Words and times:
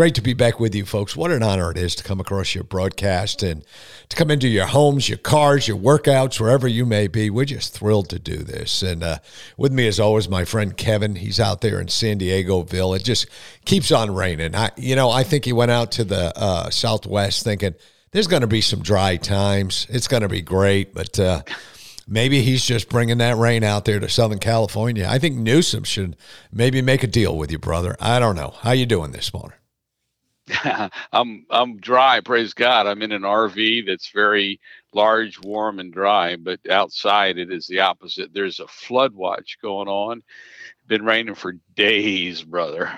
Great 0.00 0.14
to 0.14 0.22
be 0.22 0.32
back 0.32 0.58
with 0.58 0.74
you, 0.74 0.86
folks. 0.86 1.14
What 1.14 1.30
an 1.30 1.42
honor 1.42 1.70
it 1.70 1.76
is 1.76 1.94
to 1.96 2.02
come 2.02 2.20
across 2.20 2.54
your 2.54 2.64
broadcast 2.64 3.42
and 3.42 3.62
to 4.08 4.16
come 4.16 4.30
into 4.30 4.48
your 4.48 4.64
homes, 4.64 5.10
your 5.10 5.18
cars, 5.18 5.68
your 5.68 5.76
workouts, 5.76 6.40
wherever 6.40 6.66
you 6.66 6.86
may 6.86 7.06
be. 7.06 7.28
We're 7.28 7.44
just 7.44 7.74
thrilled 7.74 8.08
to 8.08 8.18
do 8.18 8.38
this. 8.38 8.82
And 8.82 9.02
uh, 9.02 9.18
with 9.58 9.72
me, 9.72 9.86
as 9.86 10.00
always, 10.00 10.26
my 10.26 10.46
friend 10.46 10.74
Kevin. 10.74 11.16
He's 11.16 11.38
out 11.38 11.60
there 11.60 11.78
in 11.78 11.88
San 11.88 12.18
Diegoville. 12.18 12.96
It 12.96 13.04
just 13.04 13.26
keeps 13.66 13.92
on 13.92 14.14
raining. 14.14 14.54
I, 14.54 14.70
you 14.78 14.96
know, 14.96 15.10
I 15.10 15.22
think 15.22 15.44
he 15.44 15.52
went 15.52 15.70
out 15.70 15.92
to 15.92 16.04
the 16.04 16.32
uh, 16.34 16.70
Southwest 16.70 17.44
thinking 17.44 17.74
there's 18.12 18.26
going 18.26 18.40
to 18.40 18.46
be 18.46 18.62
some 18.62 18.80
dry 18.80 19.18
times. 19.18 19.86
It's 19.90 20.08
going 20.08 20.22
to 20.22 20.30
be 20.30 20.40
great, 20.40 20.94
but. 20.94 21.20
Uh, 21.20 21.42
maybe 22.08 22.40
he's 22.40 22.64
just 22.64 22.88
bringing 22.88 23.18
that 23.18 23.36
rain 23.36 23.62
out 23.62 23.84
there 23.84 24.00
to 24.00 24.08
Southern 24.08 24.38
California. 24.38 25.06
I 25.08 25.18
think 25.18 25.36
Newsom 25.36 25.84
should 25.84 26.16
maybe 26.50 26.80
make 26.80 27.04
a 27.04 27.06
deal 27.06 27.36
with 27.36 27.52
you, 27.52 27.58
brother. 27.58 27.96
I 28.00 28.18
don't 28.18 28.34
know. 28.34 28.54
How 28.62 28.72
you 28.72 28.86
doing 28.86 29.12
this 29.12 29.32
morning? 29.32 29.59
I'm 31.12 31.46
I'm 31.50 31.78
dry, 31.78 32.20
praise 32.20 32.54
God. 32.54 32.86
I'm 32.86 33.02
in 33.02 33.12
an 33.12 33.22
RV 33.22 33.86
that's 33.86 34.10
very 34.10 34.60
large, 34.92 35.38
warm, 35.42 35.78
and 35.78 35.92
dry, 35.92 36.36
but 36.36 36.60
outside 36.70 37.38
it 37.38 37.52
is 37.52 37.66
the 37.66 37.80
opposite. 37.80 38.32
There's 38.32 38.60
a 38.60 38.66
flood 38.66 39.14
watch 39.14 39.58
going 39.62 39.88
on. 39.88 40.22
Been 40.86 41.04
raining 41.04 41.34
for 41.34 41.54
days, 41.76 42.42
brother. 42.42 42.90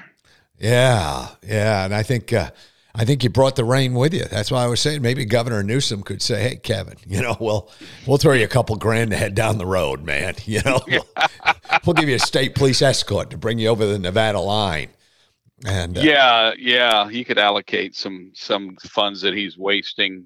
Yeah, 0.59 1.29
yeah, 1.43 1.85
and 1.85 1.95
I 1.95 2.03
think 2.03 2.33
uh, 2.33 2.51
I 2.95 3.05
think 3.05 3.25
you 3.25 3.31
brought 3.31 3.57
the 3.57 3.65
rain 3.65 3.95
with 3.95 4.15
you. 4.15 4.25
That's 4.25 4.51
why 4.51 4.65
I 4.65 4.67
was 4.67 4.81
saying 4.81 5.03
maybe 5.03 5.25
Governor 5.25 5.63
Newsom 5.63 6.03
could 6.03 6.23
say, 6.23 6.43
"Hey, 6.43 6.57
Kevin, 6.57 6.97
you 7.07 7.20
know, 7.20 7.37
we'll 7.41 7.70
we'll 8.07 8.19
throw 8.19 8.33
you 8.35 8.45
a 8.45 8.48
couple 8.48 8.77
grand 8.77 9.11
to 9.11 9.17
head 9.17 9.35
down 9.35 9.59
the 9.59 9.67
road, 9.67 10.05
man. 10.05 10.35
You 10.45 10.61
know, 10.65 10.81
we'll, 10.87 11.07
we'll 11.87 11.95
give 11.95 12.09
you 12.09 12.17
a 12.17 12.20
state 12.20 12.55
police 12.55 12.83
escort 12.83 13.31
to 13.31 13.39
bring 13.39 13.59
you 13.59 13.69
over 13.69 13.87
the 13.87 13.98
Nevada 13.98 14.41
line." 14.41 14.89
And 15.67 15.97
uh, 15.97 16.01
yeah, 16.01 16.53
yeah, 16.59 17.09
he 17.09 17.25
could 17.25 17.39
allocate 17.39 17.95
some 17.95 18.33
some 18.35 18.77
funds 18.83 19.21
that 19.21 19.35
he's 19.35 19.57
wasting, 19.57 20.25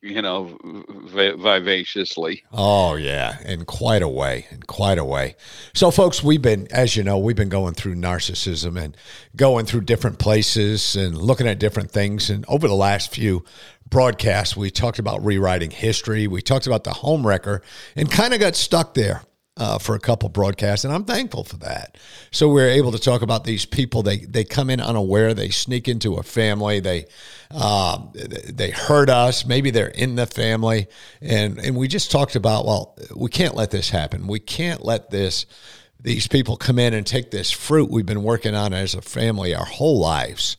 you 0.00 0.22
know, 0.22 0.56
vivaciously. 1.04 2.44
Oh 2.52 2.94
yeah, 2.94 3.42
in 3.44 3.66
quite 3.66 4.02
a 4.02 4.08
way, 4.08 4.46
in 4.50 4.62
quite 4.62 4.98
a 4.98 5.04
way. 5.04 5.36
So, 5.74 5.90
folks, 5.90 6.22
we've 6.22 6.40
been, 6.40 6.66
as 6.70 6.96
you 6.96 7.02
know, 7.02 7.18
we've 7.18 7.36
been 7.36 7.50
going 7.50 7.74
through 7.74 7.96
narcissism 7.96 8.80
and 8.82 8.96
going 9.36 9.66
through 9.66 9.82
different 9.82 10.18
places 10.18 10.96
and 10.96 11.16
looking 11.16 11.46
at 11.46 11.58
different 11.58 11.90
things. 11.90 12.30
And 12.30 12.46
over 12.48 12.66
the 12.66 12.74
last 12.74 13.14
few 13.14 13.44
broadcasts, 13.88 14.56
we 14.56 14.70
talked 14.70 14.98
about 14.98 15.22
rewriting 15.22 15.72
history. 15.72 16.26
We 16.26 16.40
talked 16.40 16.66
about 16.66 16.84
the 16.84 16.94
home 16.94 17.26
wrecker 17.26 17.60
and 17.96 18.10
kind 18.10 18.32
of 18.32 18.40
got 18.40 18.56
stuck 18.56 18.94
there 18.94 19.22
uh, 19.60 19.78
for 19.78 19.94
a 19.94 20.00
couple 20.00 20.28
broadcasts, 20.30 20.86
and 20.86 20.94
I'm 20.94 21.04
thankful 21.04 21.44
for 21.44 21.58
that. 21.58 21.98
So 22.30 22.48
we're 22.48 22.70
able 22.70 22.92
to 22.92 22.98
talk 22.98 23.20
about 23.20 23.44
these 23.44 23.66
people. 23.66 24.02
They 24.02 24.16
they 24.16 24.42
come 24.42 24.70
in 24.70 24.80
unaware. 24.80 25.34
They 25.34 25.50
sneak 25.50 25.86
into 25.86 26.14
a 26.14 26.22
family. 26.22 26.80
They 26.80 27.04
uh, 27.50 27.98
they 28.14 28.70
hurt 28.70 29.10
us. 29.10 29.44
Maybe 29.44 29.70
they're 29.70 29.88
in 29.88 30.16
the 30.16 30.26
family, 30.26 30.88
and 31.20 31.58
and 31.58 31.76
we 31.76 31.88
just 31.88 32.10
talked 32.10 32.36
about 32.36 32.64
well, 32.64 32.96
we 33.14 33.28
can't 33.28 33.54
let 33.54 33.70
this 33.70 33.90
happen. 33.90 34.26
We 34.26 34.40
can't 34.40 34.82
let 34.82 35.10
this 35.10 35.44
these 36.00 36.26
people 36.26 36.56
come 36.56 36.78
in 36.78 36.94
and 36.94 37.06
take 37.06 37.30
this 37.30 37.50
fruit 37.50 37.90
we've 37.90 38.06
been 38.06 38.22
working 38.22 38.54
on 38.54 38.72
as 38.72 38.94
a 38.94 39.02
family 39.02 39.54
our 39.54 39.66
whole 39.66 40.00
lives, 40.00 40.56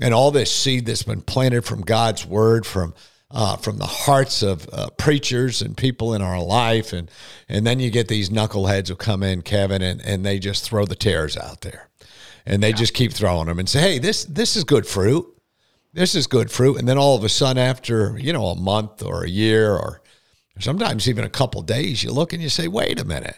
and 0.00 0.14
all 0.14 0.30
this 0.30 0.54
seed 0.54 0.86
that's 0.86 1.02
been 1.02 1.20
planted 1.20 1.64
from 1.64 1.80
God's 1.80 2.24
word 2.24 2.64
from 2.64 2.94
uh, 3.30 3.56
from 3.56 3.78
the 3.78 3.86
hearts 3.86 4.42
of 4.42 4.68
uh, 4.72 4.88
preachers 4.98 5.60
and 5.60 5.76
people 5.76 6.14
in 6.14 6.22
our 6.22 6.40
life, 6.40 6.92
and 6.92 7.10
and 7.48 7.66
then 7.66 7.80
you 7.80 7.90
get 7.90 8.08
these 8.08 8.30
knuckleheads 8.30 8.88
who 8.88 8.96
come 8.96 9.22
in, 9.22 9.42
Kevin, 9.42 9.82
and, 9.82 10.00
and 10.02 10.24
they 10.24 10.38
just 10.38 10.64
throw 10.64 10.84
the 10.84 10.94
tares 10.94 11.36
out 11.36 11.62
there, 11.62 11.88
and 12.44 12.62
they 12.62 12.70
yeah. 12.70 12.76
just 12.76 12.94
keep 12.94 13.12
throwing 13.12 13.46
them 13.46 13.58
and 13.58 13.68
say, 13.68 13.80
hey, 13.80 13.98
this 13.98 14.24
this 14.26 14.56
is 14.56 14.64
good 14.64 14.86
fruit, 14.86 15.26
this 15.92 16.14
is 16.14 16.26
good 16.26 16.50
fruit, 16.50 16.78
and 16.78 16.86
then 16.86 16.98
all 16.98 17.16
of 17.16 17.24
a 17.24 17.28
sudden, 17.28 17.62
after 17.62 18.16
you 18.18 18.32
know 18.32 18.46
a 18.46 18.56
month 18.56 19.02
or 19.02 19.24
a 19.24 19.30
year 19.30 19.72
or 19.72 20.02
sometimes 20.60 21.08
even 21.08 21.24
a 21.24 21.30
couple 21.30 21.62
days, 21.62 22.02
you 22.02 22.12
look 22.12 22.32
and 22.32 22.42
you 22.42 22.48
say, 22.48 22.68
wait 22.68 23.00
a 23.00 23.04
minute, 23.04 23.36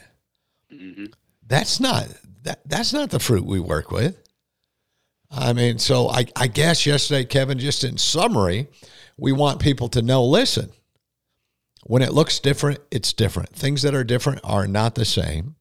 mm-hmm. 0.72 1.06
that's 1.47 1.81
not 1.81 2.06
that 2.43 2.60
that's 2.66 2.93
not 2.93 3.10
the 3.10 3.19
fruit 3.19 3.44
we 3.44 3.59
work 3.59 3.91
with. 3.91 4.22
I 5.31 5.53
mean, 5.53 5.78
so 5.78 6.09
I, 6.09 6.25
I 6.37 6.47
guess 6.47 6.87
yesterday, 6.87 7.25
Kevin, 7.25 7.59
just 7.59 7.84
in 7.84 7.99
summary, 7.99 8.69
we 9.18 9.32
want 9.32 9.60
people 9.60 9.88
to 9.88 10.00
know 10.00 10.24
listen, 10.24 10.70
when 11.84 12.02
it 12.02 12.12
looks 12.12 12.38
different, 12.38 12.80
it's 12.90 13.12
different. 13.12 13.50
Things 13.50 13.82
that 13.82 13.94
are 13.94 14.04
different 14.04 14.40
are 14.44 14.66
not 14.66 14.94
the 14.94 15.04
same. 15.04 15.56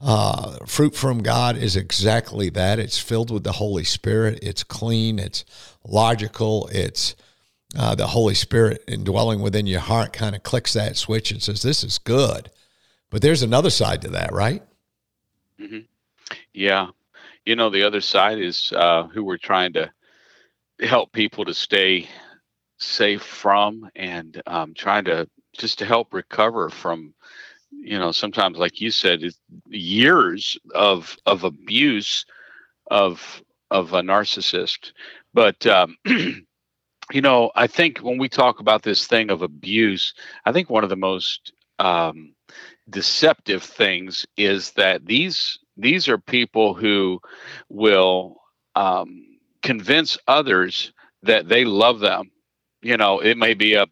Uh, 0.00 0.58
fruit 0.66 0.94
from 0.94 1.22
God 1.22 1.56
is 1.56 1.76
exactly 1.76 2.50
that. 2.50 2.78
It's 2.78 2.98
filled 2.98 3.30
with 3.30 3.44
the 3.44 3.52
Holy 3.52 3.84
Spirit. 3.84 4.38
It's 4.42 4.62
clean. 4.62 5.18
It's 5.18 5.44
logical. 5.84 6.68
It's 6.72 7.14
uh, 7.76 7.94
the 7.94 8.08
Holy 8.08 8.34
Spirit 8.34 8.84
indwelling 8.86 9.40
within 9.40 9.66
your 9.66 9.80
heart 9.80 10.12
kind 10.12 10.36
of 10.36 10.42
clicks 10.42 10.74
that 10.74 10.96
switch 10.96 11.30
and 11.30 11.42
says, 11.42 11.62
This 11.62 11.82
is 11.82 11.98
good. 11.98 12.50
But 13.10 13.22
there's 13.22 13.42
another 13.42 13.70
side 13.70 14.02
to 14.02 14.08
that, 14.10 14.32
right? 14.32 14.62
Mm-hmm. 15.58 15.80
Yeah. 16.52 16.88
You 17.46 17.56
know, 17.56 17.70
the 17.70 17.84
other 17.84 18.00
side 18.00 18.38
is 18.38 18.72
uh, 18.74 19.04
who 19.04 19.24
we're 19.24 19.38
trying 19.38 19.72
to 19.74 19.90
help 20.80 21.12
people 21.12 21.44
to 21.44 21.54
stay 21.54 22.08
safe 22.78 23.22
from 23.22 23.88
and 23.94 24.42
um, 24.46 24.74
trying 24.74 25.04
to 25.04 25.28
just 25.56 25.78
to 25.78 25.86
help 25.86 26.12
recover 26.12 26.68
from 26.70 27.14
you 27.70 27.98
know 27.98 28.12
sometimes 28.12 28.58
like 28.58 28.80
you 28.80 28.90
said 28.90 29.22
years 29.68 30.58
of 30.74 31.16
of 31.26 31.44
abuse 31.44 32.26
of 32.90 33.42
of 33.70 33.92
a 33.94 34.02
narcissist. 34.02 34.92
But 35.32 35.66
um, 35.66 35.96
you 37.12 37.20
know 37.20 37.50
i 37.54 37.66
think 37.66 37.98
when 37.98 38.18
we 38.18 38.28
talk 38.28 38.60
about 38.60 38.82
this 38.82 39.06
thing 39.06 39.30
of 39.30 39.42
abuse 39.42 40.14
i 40.44 40.52
think 40.52 40.70
one 40.70 40.84
of 40.84 40.90
the 40.90 40.96
most 40.96 41.52
um, 41.78 42.34
deceptive 42.90 43.62
things 43.62 44.26
is 44.36 44.72
that 44.72 45.04
these 45.06 45.58
these 45.76 46.08
are 46.08 46.18
people 46.18 46.74
who 46.74 47.20
will 47.68 48.36
um, 48.76 49.24
convince 49.62 50.16
others 50.28 50.92
that 51.22 51.48
they 51.48 51.64
love 51.64 52.00
them 52.00 52.30
you 52.84 52.96
know, 52.96 53.18
it 53.18 53.36
may 53.38 53.54
be 53.54 53.74
a 53.74 53.86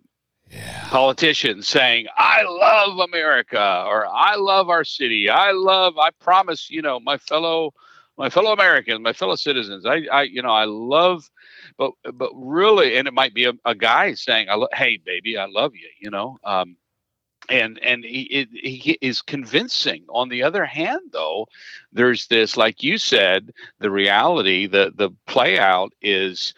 yeah. 0.50 0.88
politician 0.88 1.62
saying, 1.62 2.06
I 2.16 2.42
love 2.42 2.98
America 2.98 3.84
or 3.86 4.06
I 4.06 4.36
love 4.36 4.68
our 4.68 4.84
city. 4.84 5.30
I 5.30 5.52
love, 5.52 5.98
I 5.98 6.10
promise, 6.20 6.70
you 6.70 6.82
know, 6.82 7.00
my 7.00 7.16
fellow 7.16 7.72
my 8.18 8.28
fellow 8.28 8.52
Americans, 8.52 9.00
my 9.00 9.14
fellow 9.14 9.36
citizens. 9.36 9.86
I, 9.86 10.02
I, 10.12 10.22
you 10.24 10.42
know, 10.42 10.50
I 10.50 10.64
love, 10.64 11.30
but, 11.78 11.92
but 12.12 12.30
really, 12.34 12.96
and 12.96 13.08
it 13.08 13.14
might 13.14 13.32
be 13.32 13.46
a, 13.46 13.54
a 13.64 13.74
guy 13.74 14.12
saying, 14.12 14.48
"I 14.50 14.54
lo- 14.54 14.68
hey, 14.74 14.98
baby, 14.98 15.38
I 15.38 15.46
love 15.46 15.74
you," 15.74 15.88
you 15.98 16.10
know, 16.10 16.38
um, 16.44 16.76
and 17.48 17.78
and 17.78 18.04
he, 18.04 18.46
he 18.52 18.98
is 19.00 19.22
convincing. 19.22 20.04
On 20.10 20.28
the 20.28 20.42
other 20.42 20.64
hand, 20.64 21.00
though, 21.12 21.48
there's 21.92 22.26
this, 22.26 22.56
like 22.56 22.82
you 22.82 22.98
said, 22.98 23.52
the 23.80 23.90
reality, 23.90 24.66
the 24.66 24.92
the 24.94 25.10
play 25.26 25.58
out 25.58 25.92
is 26.02 26.54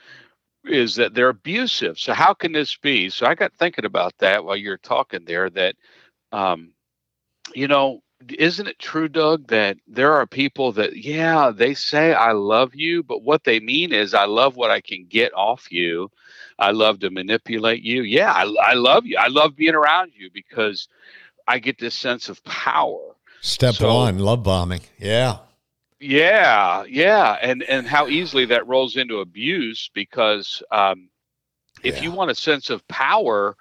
is 0.66 0.96
that 0.96 1.14
they're 1.14 1.28
abusive. 1.28 1.98
So 1.98 2.14
how 2.14 2.34
can 2.34 2.52
this 2.52 2.76
be? 2.76 3.10
So 3.10 3.26
I 3.26 3.34
got 3.34 3.52
thinking 3.54 3.84
about 3.84 4.14
that 4.18 4.44
while 4.44 4.56
you're 4.56 4.78
talking 4.78 5.24
there. 5.24 5.50
That, 5.50 5.76
um, 6.32 6.72
you 7.54 7.68
know, 7.68 8.02
isn't 8.38 8.68
it 8.68 8.78
true, 8.78 9.08
Doug, 9.08 9.48
that 9.48 9.76
there 9.86 10.14
are 10.14 10.26
people 10.26 10.72
that 10.72 10.96
yeah 10.96 11.50
they 11.54 11.74
say 11.74 12.14
I 12.14 12.32
love 12.32 12.74
you, 12.74 13.02
but 13.02 13.22
what 13.22 13.44
they 13.44 13.60
mean 13.60 13.92
is 13.92 14.14
I 14.14 14.24
love 14.24 14.56
what 14.56 14.70
I 14.70 14.80
can 14.80 15.06
get 15.06 15.32
off 15.34 15.70
you. 15.70 16.10
I 16.58 16.70
love 16.70 17.00
to 17.00 17.10
manipulate 17.10 17.82
you. 17.82 18.02
Yeah, 18.02 18.32
I, 18.32 18.42
I 18.62 18.74
love 18.74 19.06
you. 19.06 19.18
I 19.18 19.28
love 19.28 19.56
being 19.56 19.74
around 19.74 20.12
you 20.14 20.30
because 20.32 20.88
I 21.46 21.58
get 21.58 21.78
this 21.78 21.94
sense 21.94 22.28
of 22.28 22.42
power. 22.44 23.16
Step 23.40 23.74
so, 23.74 23.94
one, 23.94 24.18
love 24.18 24.42
bombing. 24.42 24.80
Yeah. 24.98 25.38
Yeah, 26.06 26.84
yeah, 26.86 27.38
and 27.40 27.62
and 27.62 27.86
how 27.86 28.08
easily 28.08 28.44
that 28.46 28.66
rolls 28.66 28.96
into 28.96 29.20
abuse 29.20 29.88
because 29.94 30.62
um, 30.70 31.08
if 31.82 31.96
yeah. 31.96 32.02
you 32.02 32.12
want 32.12 32.30
a 32.30 32.34
sense 32.34 32.68
of 32.68 32.86
power, 32.88 33.56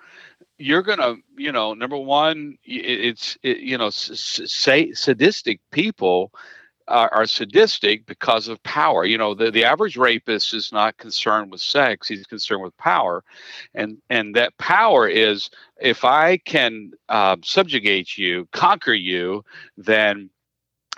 you're 0.57 0.81
gonna, 0.81 1.15
you 1.37 1.53
know, 1.53 1.73
number 1.73 1.95
one, 1.95 2.57
it's 2.65 3.37
it, 3.43 3.59
you 3.59 3.77
know, 3.77 3.89
say 3.89 4.91
sadistic 4.91 5.61
people 5.71 6.33
are, 6.89 7.13
are, 7.13 7.25
sadistic 7.25 8.05
because 8.05 8.49
of 8.49 8.61
power. 8.63 9.05
You 9.05 9.17
know, 9.17 9.33
the, 9.33 9.49
the 9.49 9.63
average 9.63 9.95
rapist 9.95 10.53
is 10.53 10.73
not 10.73 10.97
concerned 10.97 11.49
with 11.49 11.61
sex; 11.61 12.09
he's 12.09 12.27
concerned 12.27 12.61
with 12.61 12.75
power, 12.75 13.23
and 13.73 13.99
and 14.09 14.35
that 14.35 14.57
power 14.57 15.07
is 15.07 15.49
if 15.79 16.03
I 16.03 16.35
can 16.39 16.91
uh, 17.07 17.37
subjugate 17.41 18.17
you, 18.17 18.49
conquer 18.51 18.93
you, 18.93 19.45
then 19.77 20.29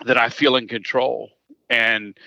that 0.08 0.18
I 0.18 0.30
feel 0.30 0.56
in 0.56 0.68
control. 0.68 1.35
And 1.70 2.18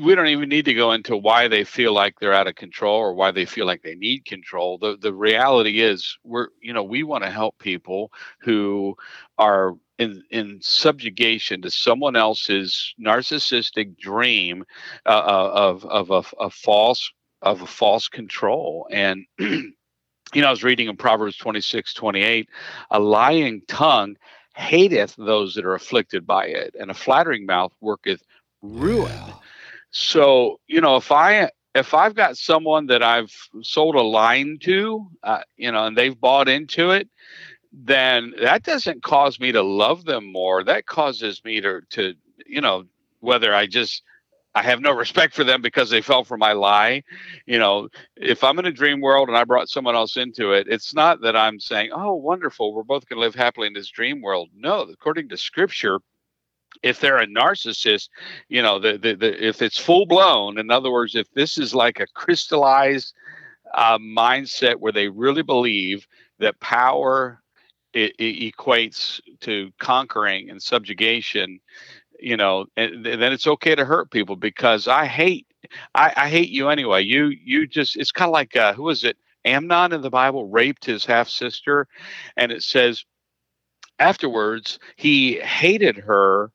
we 0.00 0.14
don't 0.14 0.28
even 0.28 0.48
need 0.48 0.64
to 0.64 0.74
go 0.74 0.92
into 0.92 1.16
why 1.16 1.48
they 1.48 1.64
feel 1.64 1.92
like 1.92 2.18
they're 2.18 2.32
out 2.32 2.46
of 2.46 2.54
control 2.54 2.98
or 2.98 3.14
why 3.14 3.30
they 3.30 3.44
feel 3.44 3.66
like 3.66 3.82
they 3.82 3.94
need 3.94 4.24
control. 4.24 4.78
The 4.78 4.96
the 4.96 5.12
reality 5.12 5.80
is 5.80 6.16
we're 6.24 6.48
you 6.60 6.72
know 6.72 6.82
we 6.82 7.02
want 7.02 7.24
to 7.24 7.30
help 7.30 7.58
people 7.58 8.10
who 8.40 8.96
are 9.38 9.74
in 9.98 10.22
in 10.30 10.60
subjugation 10.62 11.60
to 11.62 11.70
someone 11.70 12.16
else's 12.16 12.94
narcissistic 13.00 13.98
dream 13.98 14.64
uh, 15.06 15.10
uh 15.10 15.52
of 15.54 15.84
of 15.84 16.10
a, 16.10 16.44
a 16.44 16.50
false 16.50 17.10
of 17.42 17.60
a 17.60 17.66
false 17.66 18.08
control 18.08 18.86
and 18.90 19.26
you 19.38 19.72
know 20.34 20.46
I 20.46 20.50
was 20.50 20.64
reading 20.64 20.88
in 20.88 20.96
Proverbs 20.96 21.36
26 21.36 21.92
28 21.92 22.48
a 22.90 22.98
lying 22.98 23.62
tongue 23.68 24.16
hateth 24.54 25.14
those 25.16 25.54
that 25.54 25.64
are 25.64 25.74
afflicted 25.74 26.26
by 26.26 26.46
it 26.46 26.74
and 26.78 26.90
a 26.90 26.94
flattering 26.94 27.46
mouth 27.46 27.72
worketh 27.80 28.22
ruin. 28.62 29.24
Yeah 29.26 29.34
so, 29.92 30.58
you 30.66 30.80
know, 30.80 30.96
if 30.96 31.12
I 31.12 31.50
if 31.74 31.94
I've 31.94 32.14
got 32.14 32.36
someone 32.36 32.86
that 32.86 33.02
I've 33.02 33.32
sold 33.62 33.94
a 33.94 34.02
line 34.02 34.58
to, 34.62 35.06
uh, 35.22 35.42
you 35.56 35.70
know, 35.70 35.86
and 35.86 35.96
they've 35.96 36.18
bought 36.18 36.48
into 36.48 36.90
it, 36.90 37.08
then 37.72 38.34
that 38.42 38.62
doesn't 38.64 39.02
cause 39.02 39.38
me 39.40 39.52
to 39.52 39.62
love 39.62 40.04
them 40.04 40.30
more. 40.32 40.64
That 40.64 40.86
causes 40.86 41.42
me 41.44 41.60
to 41.60 41.82
to 41.90 42.14
you 42.46 42.60
know 42.60 42.84
whether 43.20 43.54
I 43.54 43.66
just 43.66 44.02
I 44.54 44.62
have 44.62 44.80
no 44.80 44.94
respect 44.94 45.34
for 45.34 45.44
them 45.44 45.62
because 45.62 45.88
they 45.88 46.02
fell 46.02 46.24
for 46.24 46.36
my 46.36 46.52
lie. 46.52 47.02
You 47.46 47.58
know, 47.58 47.88
if 48.16 48.44
I'm 48.44 48.58
in 48.58 48.66
a 48.66 48.72
dream 48.72 49.00
world 49.00 49.28
and 49.28 49.36
I 49.36 49.44
brought 49.44 49.68
someone 49.68 49.94
else 49.94 50.16
into 50.16 50.52
it, 50.52 50.66
it's 50.68 50.94
not 50.94 51.22
that 51.22 51.36
I'm 51.36 51.58
saying, 51.58 51.90
"Oh, 51.92 52.14
wonderful, 52.14 52.74
we're 52.74 52.82
both 52.82 53.08
going 53.08 53.16
to 53.18 53.24
live 53.24 53.34
happily 53.34 53.66
in 53.66 53.72
this 53.72 53.88
dream 53.88 54.20
world." 54.20 54.50
No, 54.54 54.82
according 54.82 55.28
to 55.30 55.36
Scripture, 55.38 56.00
if 56.82 57.00
they're 57.00 57.18
a 57.18 57.26
narcissist, 57.26 58.08
you 58.48 58.62
know, 58.62 58.78
the, 58.78 58.98
the, 58.98 59.14
the 59.14 59.46
if 59.46 59.62
it's 59.62 59.78
full 59.78 60.06
blown, 60.06 60.58
in 60.58 60.70
other 60.70 60.90
words, 60.90 61.14
if 61.14 61.30
this 61.32 61.58
is 61.58 61.74
like 61.74 62.00
a 62.00 62.06
crystallized 62.14 63.14
uh, 63.74 63.98
mindset 63.98 64.76
where 64.76 64.92
they 64.92 65.08
really 65.08 65.42
believe 65.42 66.06
that 66.38 66.60
power 66.60 67.42
it, 67.94 68.14
it 68.18 68.54
equates 68.54 69.20
to 69.40 69.70
conquering 69.78 70.50
and 70.50 70.62
subjugation, 70.62 71.60
you 72.22 72.36
know, 72.36 72.66
and, 72.76 73.04
then 73.04 73.32
it's 73.32 73.46
okay 73.46 73.74
to 73.74 73.84
hurt 73.84 74.10
people 74.10 74.36
because 74.36 74.88
I 74.88 75.06
hate, 75.06 75.46
I, 75.94 76.12
I 76.16 76.28
hate 76.28 76.50
you 76.50 76.68
anyway. 76.68 77.02
You, 77.02 77.26
you 77.44 77.66
just, 77.66 77.96
it's 77.96 78.12
kind 78.12 78.28
of 78.28 78.32
like, 78.32 78.56
uh, 78.56 78.74
who 78.74 78.88
is 78.88 79.04
it? 79.04 79.16
Amnon 79.44 79.92
in 79.92 80.02
the 80.02 80.10
Bible 80.10 80.48
raped 80.48 80.84
his 80.84 81.04
half 81.04 81.28
sister, 81.28 81.88
and 82.36 82.52
it 82.52 82.62
says 82.62 83.04
afterwards 83.98 84.78
he 84.96 85.40
hated 85.40 85.96
her 85.96 86.52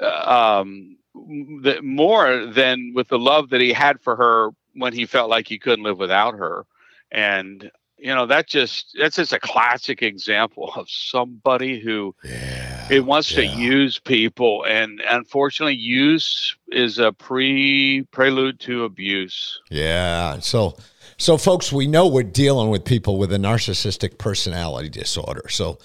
um, 0.00 0.96
the, 1.14 1.80
more 1.82 2.46
than 2.46 2.92
with 2.94 3.08
the 3.08 3.18
love 3.18 3.50
that 3.50 3.60
he 3.60 3.72
had 3.72 4.00
for 4.00 4.16
her 4.16 4.50
when 4.74 4.92
he 4.92 5.06
felt 5.06 5.30
like 5.30 5.48
he 5.48 5.58
couldn't 5.58 5.84
live 5.84 5.98
without 5.98 6.34
her. 6.34 6.66
And 7.10 7.70
you 7.98 8.14
know 8.14 8.26
that 8.26 8.46
just 8.46 8.96
that's 8.98 9.16
just 9.16 9.32
a 9.32 9.40
classic 9.40 10.02
example 10.02 10.72
of 10.74 10.88
somebody 10.88 11.80
who 11.80 12.14
yeah, 12.24 12.69
it 12.90 13.04
wants 13.04 13.30
yeah. 13.30 13.38
to 13.38 13.46
use 13.46 13.98
people 13.98 14.64
and 14.66 15.00
unfortunately 15.08 15.74
use 15.74 16.56
is 16.68 16.98
a 16.98 17.12
pre 17.12 18.06
prelude 18.10 18.58
to 18.60 18.84
abuse 18.84 19.60
yeah 19.70 20.38
so 20.40 20.76
so 21.16 21.36
folks 21.36 21.72
we 21.72 21.86
know 21.86 22.06
we're 22.06 22.22
dealing 22.22 22.70
with 22.70 22.84
people 22.84 23.18
with 23.18 23.32
a 23.32 23.38
narcissistic 23.38 24.18
personality 24.18 24.88
disorder 24.88 25.48
so 25.48 25.78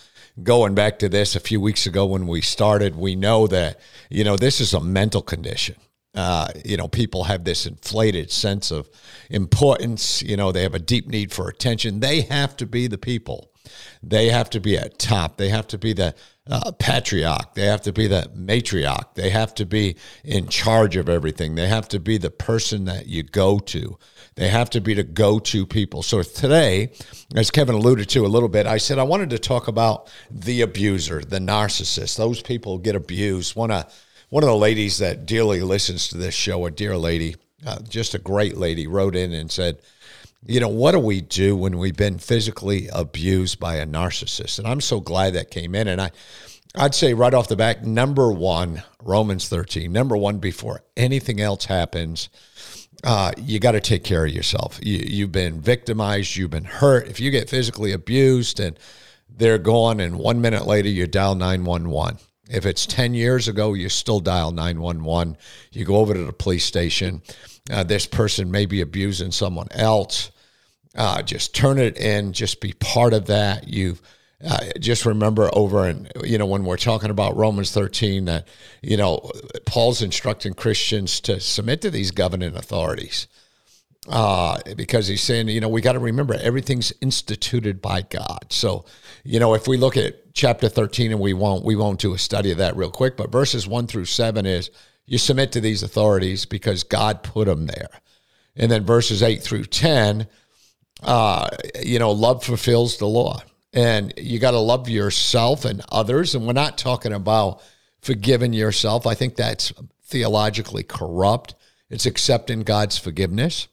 going 0.43 0.75
back 0.75 0.99
to 0.99 1.09
this 1.09 1.35
a 1.35 1.39
few 1.39 1.61
weeks 1.61 1.85
ago 1.85 2.05
when 2.05 2.27
we 2.27 2.41
started, 2.41 2.95
we 2.95 3.15
know 3.15 3.47
that, 3.47 3.79
you 4.09 4.23
know, 4.23 4.35
this 4.35 4.59
is 4.59 4.73
a 4.73 4.81
mental 4.81 5.21
condition. 5.21 5.75
Uh, 6.13 6.47
you 6.63 6.77
know, 6.77 6.87
people 6.87 7.25
have 7.25 7.43
this 7.43 7.65
inflated 7.65 8.31
sense 8.31 8.71
of 8.71 8.89
importance. 9.29 10.21
You 10.21 10.37
know, 10.37 10.51
they 10.51 10.63
have 10.63 10.75
a 10.75 10.79
deep 10.79 11.07
need 11.07 11.33
for 11.33 11.49
attention. 11.49 11.99
They 11.99 12.21
have 12.21 12.55
to 12.57 12.65
be 12.65 12.87
the 12.87 12.97
people. 12.97 13.51
They 14.03 14.29
have 14.29 14.49
to 14.51 14.59
be 14.59 14.77
at 14.77 14.99
top. 14.99 15.37
They 15.37 15.49
have 15.49 15.67
to 15.67 15.77
be 15.77 15.93
the 15.93 16.15
uh, 16.47 16.71
patriarch. 16.73 17.55
They 17.55 17.65
have 17.65 17.81
to 17.81 17.93
be 17.93 18.07
the 18.07 18.29
matriarch. 18.35 19.15
They 19.15 19.31
have 19.31 19.55
to 19.55 19.65
be 19.65 19.95
in 20.23 20.47
charge 20.47 20.95
of 20.95 21.09
everything. 21.09 21.55
They 21.55 21.67
have 21.67 21.87
to 21.89 21.99
be 21.99 22.17
the 22.17 22.29
person 22.29 22.85
that 22.85 23.07
you 23.07 23.23
go 23.23 23.59
to. 23.59 23.97
They 24.35 24.49
have 24.49 24.69
to 24.71 24.81
be 24.81 24.93
the 24.93 25.03
go 25.03 25.39
to 25.39 25.65
people. 25.65 26.03
So 26.03 26.21
today, 26.21 26.91
as 27.35 27.49
Kevin 27.49 27.75
alluded 27.75 28.09
to 28.09 28.25
a 28.25 28.27
little 28.27 28.49
bit, 28.49 28.67
I 28.67 28.77
said 28.77 28.99
I 28.99 29.03
wanted 29.03 29.31
to 29.31 29.39
talk 29.39 29.67
about 29.67 30.11
the 30.29 30.61
abuser, 30.61 31.21
the 31.21 31.39
narcissist. 31.39 32.17
Those 32.17 32.41
people 32.41 32.77
get 32.77 32.95
abused. 32.95 33.55
One 33.55 33.71
of, 33.71 33.91
one 34.29 34.43
of 34.43 34.49
the 34.49 34.55
ladies 34.55 34.99
that 34.99 35.25
dearly 35.25 35.61
listens 35.61 36.09
to 36.09 36.17
this 36.17 36.35
show, 36.35 36.65
a 36.65 36.71
dear 36.71 36.97
lady, 36.97 37.37
uh, 37.65 37.79
just 37.87 38.13
a 38.13 38.19
great 38.19 38.57
lady, 38.57 38.85
wrote 38.85 39.15
in 39.15 39.33
and 39.33 39.49
said, 39.49 39.79
you 40.45 40.59
know, 40.59 40.69
what 40.69 40.91
do 40.91 40.99
we 40.99 41.21
do 41.21 41.55
when 41.55 41.77
we've 41.77 41.95
been 41.95 42.19
physically 42.19 42.87
abused 42.93 43.59
by 43.59 43.75
a 43.75 43.85
narcissist? 43.85 44.59
And 44.59 44.67
I'm 44.67 44.81
so 44.81 44.99
glad 44.99 45.33
that 45.33 45.49
came 45.49 45.73
in. 45.73 45.87
And 45.87 45.99
I, 45.99 46.11
I'd 46.75 46.93
say 46.93 47.13
right 47.13 47.33
off 47.33 47.47
the 47.47 47.55
back, 47.55 47.83
number 47.83 48.31
one, 48.31 48.83
Romans 49.01 49.49
13, 49.49 49.91
number 49.91 50.15
one, 50.15 50.37
before 50.37 50.81
anything 50.95 51.41
else 51.41 51.65
happens, 51.65 52.29
uh, 53.03 53.31
you 53.37 53.59
got 53.59 53.71
to 53.71 53.81
take 53.81 54.03
care 54.03 54.25
of 54.25 54.31
yourself. 54.31 54.79
You, 54.83 54.97
you've 54.97 55.31
been 55.31 55.61
victimized, 55.61 56.35
you've 56.35 56.51
been 56.51 56.63
hurt. 56.63 57.07
If 57.07 57.19
you 57.19 57.31
get 57.31 57.49
physically 57.49 57.91
abused 57.91 58.59
and 58.59 58.77
they're 59.29 59.57
gone, 59.57 59.99
and 59.99 60.17
one 60.17 60.41
minute 60.41 60.65
later 60.65 60.89
you 60.89 61.07
dial 61.07 61.35
911. 61.35 62.19
If 62.49 62.65
it's 62.65 62.85
10 62.85 63.15
years 63.15 63.47
ago, 63.47 63.73
you 63.73 63.89
still 63.89 64.19
dial 64.19 64.51
911. 64.51 65.37
You 65.71 65.85
go 65.85 65.95
over 65.95 66.13
to 66.13 66.23
the 66.23 66.33
police 66.33 66.63
station. 66.63 67.23
Uh, 67.71 67.83
this 67.83 68.05
person 68.05 68.51
may 68.51 68.67
be 68.67 68.81
abusing 68.81 69.31
someone 69.31 69.67
else. 69.71 70.29
Uh, 70.95 71.21
just 71.21 71.53
turn 71.53 71.77
it 71.77 71.97
in, 71.97 72.31
just 72.31 72.61
be 72.61 72.73
part 72.73 73.13
of 73.13 73.25
that. 73.27 73.67
You've 73.67 74.01
uh, 74.43 74.59
just 74.79 75.05
remember 75.05 75.49
over 75.53 75.87
and 75.87 76.11
you 76.23 76.37
know 76.37 76.45
when 76.45 76.65
we're 76.65 76.77
talking 76.77 77.09
about 77.09 77.35
Romans 77.37 77.71
13 77.71 78.25
that 78.25 78.47
you 78.81 78.97
know 78.97 79.31
Paul's 79.65 80.01
instructing 80.01 80.53
Christians 80.53 81.19
to 81.21 81.39
submit 81.39 81.81
to 81.81 81.89
these 81.89 82.11
governing 82.11 82.55
authorities 82.55 83.27
uh, 84.09 84.59
because 84.75 85.07
he's 85.07 85.23
saying 85.23 85.47
you 85.47 85.61
know 85.61 85.69
we 85.69 85.81
got 85.81 85.93
to 85.93 85.99
remember 85.99 86.35
everything's 86.35 86.93
instituted 87.01 87.81
by 87.81 88.01
God. 88.01 88.47
So 88.49 88.85
you 89.23 89.39
know 89.39 89.53
if 89.53 89.67
we 89.67 89.77
look 89.77 89.95
at 89.97 90.33
chapter 90.33 90.67
13 90.67 91.11
and 91.11 91.19
we 91.19 91.33
won't 91.33 91.63
we 91.63 91.75
won't 91.75 91.99
do 91.99 92.13
a 92.13 92.17
study 92.17 92.51
of 92.51 92.57
that 92.57 92.75
real 92.75 92.91
quick, 92.91 93.15
but 93.17 93.31
verses 93.31 93.67
one 93.67 93.87
through 93.87 94.05
seven 94.05 94.45
is 94.45 94.69
you 95.05 95.17
submit 95.17 95.53
to 95.53 95.61
these 95.61 95.81
authorities 95.81 96.45
because 96.45 96.83
God 96.83 97.23
put 97.23 97.47
them 97.47 97.67
there, 97.67 98.01
and 98.55 98.69
then 98.69 98.85
verses 98.85 99.23
eight 99.23 99.41
through 99.41 99.65
10, 99.65 100.27
uh, 101.03 101.47
you 101.83 101.99
know 101.99 102.11
love 102.11 102.43
fulfills 102.43 102.97
the 102.97 103.07
law 103.07 103.41
and 103.75 104.13
you 104.15 104.39
got 104.39 104.51
to 104.51 104.59
love 104.59 104.89
yourself 104.89 105.65
and 105.65 105.83
others. 105.91 106.33
And 106.33 106.47
we're 106.47 106.53
not 106.53 106.77
talking 106.77 107.11
about 107.11 107.61
forgiving 108.01 108.53
yourself. 108.53 109.05
I 109.05 109.15
think 109.15 109.35
that's 109.35 109.73
theologically 110.05 110.83
corrupt. 110.83 111.55
It's 111.89 112.05
accepting 112.05 112.61
God's 112.61 112.97
forgiveness. 112.97 113.67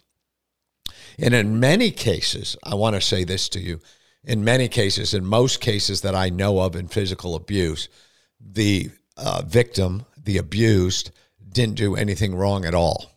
And 1.18 1.34
in 1.34 1.60
many 1.60 1.92
cases, 1.92 2.56
I 2.64 2.74
want 2.74 2.96
to 2.96 3.00
say 3.00 3.22
this 3.22 3.48
to 3.50 3.60
you 3.60 3.80
in 4.24 4.44
many 4.44 4.68
cases, 4.68 5.14
in 5.14 5.24
most 5.24 5.60
cases 5.60 6.00
that 6.02 6.14
I 6.14 6.30
know 6.30 6.60
of 6.60 6.76
in 6.76 6.88
physical 6.88 7.34
abuse, 7.34 7.88
the 8.40 8.90
uh, 9.16 9.42
victim, 9.46 10.04
the 10.16 10.38
abused, 10.38 11.10
didn't 11.48 11.74
do 11.74 11.96
anything 11.96 12.34
wrong 12.34 12.64
at 12.64 12.74
all 12.74 13.12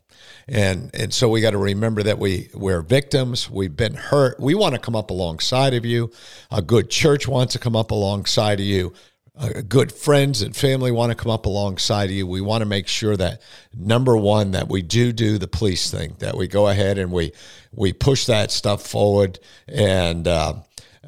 and 0.48 0.92
and 0.94 1.14
so 1.14 1.28
we 1.30 1.42
got 1.42 1.52
to 1.52 1.58
remember 1.58 2.04
that 2.04 2.20
we 2.20 2.50
we're 2.54 2.82
victims. 2.82 3.50
We've 3.50 3.75
been 3.75 3.96
hurt. 3.96 4.40
We 4.40 4.54
want 4.56 4.75
to 4.75 4.82
come 4.82 4.96
up 4.96 5.10
alongside 5.10 5.74
of 5.74 5.86
you. 5.86 6.12
A 6.52 6.62
good 6.62 6.90
church 6.90 7.28
wants 7.28 7.54
to 7.54 7.60
come 7.60 7.75
up 7.75 7.92
alongside 7.92 8.60
of 8.60 8.66
you. 8.66 8.94
Uh, 9.38 9.62
good 9.68 9.92
friends 9.92 10.42
and 10.42 10.56
family 10.56 10.92
want 10.92 11.12
to 11.12 11.16
come 11.16 11.32
up 11.32 11.46
alongside 11.46 12.06
of 12.06 12.12
you. 12.12 12.25
We 12.25 12.40
want 12.40 12.62
to 12.62 12.66
make 12.66 12.88
sure 12.88 13.18
that 13.18 13.42
number 13.74 14.16
one 14.16 14.52
that 14.52 14.70
we 14.70 14.82
do 14.82 15.12
do 15.12 15.38
the 15.38 15.48
police 15.48 15.92
thing 15.92 16.16
that 16.20 16.38
we 16.38 16.48
go 16.48 16.68
ahead 16.68 16.98
and 16.98 17.12
we 17.12 17.34
we 17.74 17.92
push 17.92 18.28
that 18.28 18.52
stuff 18.52 18.86
forward. 18.86 19.40
And 19.68 20.28
uh, 20.28 20.54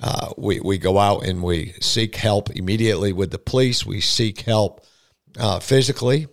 uh, 0.01 0.33
we, 0.37 0.59
we 0.59 0.77
go 0.77 0.97
out 0.97 1.25
and 1.25 1.41
we 1.41 1.73
seek 1.79 2.15
help 2.15 2.49
immediately 2.49 3.13
with 3.13 3.31
the 3.31 3.39
police. 3.39 3.85
We 3.85 4.01
seek 4.01 4.41
help 4.41 4.85
uh, 5.39 5.59
physically 5.59 6.27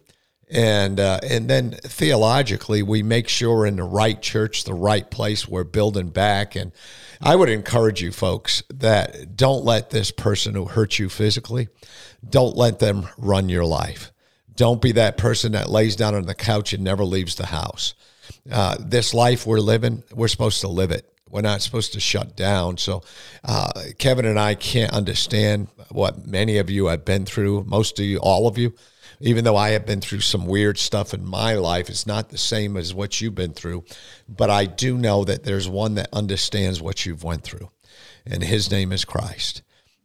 and 0.54 1.00
uh, 1.00 1.18
and 1.28 1.50
then 1.50 1.72
theologically 1.72 2.82
we 2.82 3.02
make 3.02 3.28
sure 3.28 3.66
in 3.66 3.76
the 3.76 3.82
right 3.82 4.22
church 4.22 4.64
the 4.64 4.74
right 4.74 5.10
place 5.10 5.48
we're 5.48 5.64
building 5.64 6.08
back 6.08 6.54
and 6.54 6.72
i 7.20 7.34
would 7.34 7.48
encourage 7.48 8.00
you 8.00 8.12
folks 8.12 8.62
that 8.72 9.36
don't 9.36 9.64
let 9.64 9.90
this 9.90 10.10
person 10.10 10.54
who 10.54 10.66
hurt 10.66 10.98
you 10.98 11.08
physically 11.08 11.68
don't 12.28 12.56
let 12.56 12.78
them 12.78 13.06
run 13.18 13.48
your 13.48 13.64
life 13.64 14.12
Don't 14.56 14.80
be 14.80 14.92
that 14.92 15.16
person 15.16 15.52
that 15.52 15.68
lays 15.68 15.96
down 15.96 16.14
on 16.14 16.26
the 16.26 16.34
couch 16.34 16.72
and 16.72 16.84
never 16.84 17.04
leaves 17.04 17.34
the 17.34 17.46
house. 17.46 17.94
Uh, 18.50 18.76
this 18.80 19.12
life 19.12 19.46
we're 19.46 19.58
living, 19.60 20.02
we're 20.12 20.28
supposed 20.28 20.60
to 20.60 20.68
live 20.68 20.90
it. 20.90 21.10
We're 21.28 21.40
not 21.40 21.62
supposed 21.62 21.92
to 21.94 22.00
shut 22.00 22.36
down. 22.36 22.76
So, 22.78 23.02
uh, 23.42 23.72
Kevin 23.98 24.24
and 24.24 24.38
I 24.38 24.54
can't 24.54 24.92
understand 24.92 25.68
what 25.90 26.26
many 26.26 26.58
of 26.58 26.70
you 26.70 26.86
have 26.86 27.04
been 27.04 27.24
through. 27.26 27.64
Most 27.64 27.98
of 27.98 28.04
you, 28.04 28.18
all 28.18 28.46
of 28.46 28.56
you, 28.56 28.72
even 29.24 29.44
though 29.44 29.56
I 29.56 29.70
have 29.70 29.86
been 29.86 30.02
through 30.02 30.20
some 30.20 30.46
weird 30.46 30.76
stuff 30.76 31.14
in 31.14 31.24
my 31.24 31.54
life, 31.54 31.88
it's 31.88 32.06
not 32.06 32.28
the 32.28 32.36
same 32.36 32.76
as 32.76 32.92
what 32.92 33.22
you've 33.22 33.34
been 33.34 33.54
through. 33.54 33.84
But 34.28 34.50
I 34.50 34.66
do 34.66 34.98
know 34.98 35.24
that 35.24 35.44
there's 35.44 35.66
one 35.66 35.94
that 35.94 36.10
understands 36.12 36.82
what 36.82 37.06
you've 37.06 37.24
went 37.24 37.42
through, 37.42 37.70
and 38.26 38.42
his 38.42 38.70
name 38.70 38.92
is 38.92 39.06
Christ. 39.06 39.62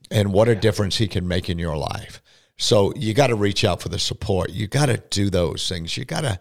And 0.09 0.31
what 0.31 0.47
a 0.47 0.55
difference 0.55 0.97
he 0.97 1.07
can 1.09 1.27
make 1.27 1.49
in 1.49 1.59
your 1.59 1.75
life. 1.75 2.21
So 2.57 2.93
you 2.95 3.13
got 3.13 3.27
to 3.27 3.35
reach 3.35 3.65
out 3.65 3.81
for 3.81 3.89
the 3.89 3.99
support. 3.99 4.51
You 4.51 4.67
got 4.67 4.85
to 4.85 5.03
do 5.09 5.29
those 5.29 5.67
things. 5.67 5.97
You 5.97 6.05
got 6.05 6.21
to 6.21 6.39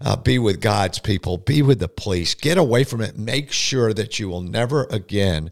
uh, 0.00 0.16
be 0.16 0.38
with 0.38 0.60
God's 0.60 0.98
people, 0.98 1.38
be 1.38 1.62
with 1.62 1.78
the 1.80 1.88
police, 1.88 2.34
get 2.34 2.58
away 2.58 2.84
from 2.84 3.00
it. 3.00 3.16
Make 3.16 3.52
sure 3.52 3.94
that 3.94 4.18
you 4.18 4.28
will 4.28 4.42
never 4.42 4.84
again 4.90 5.50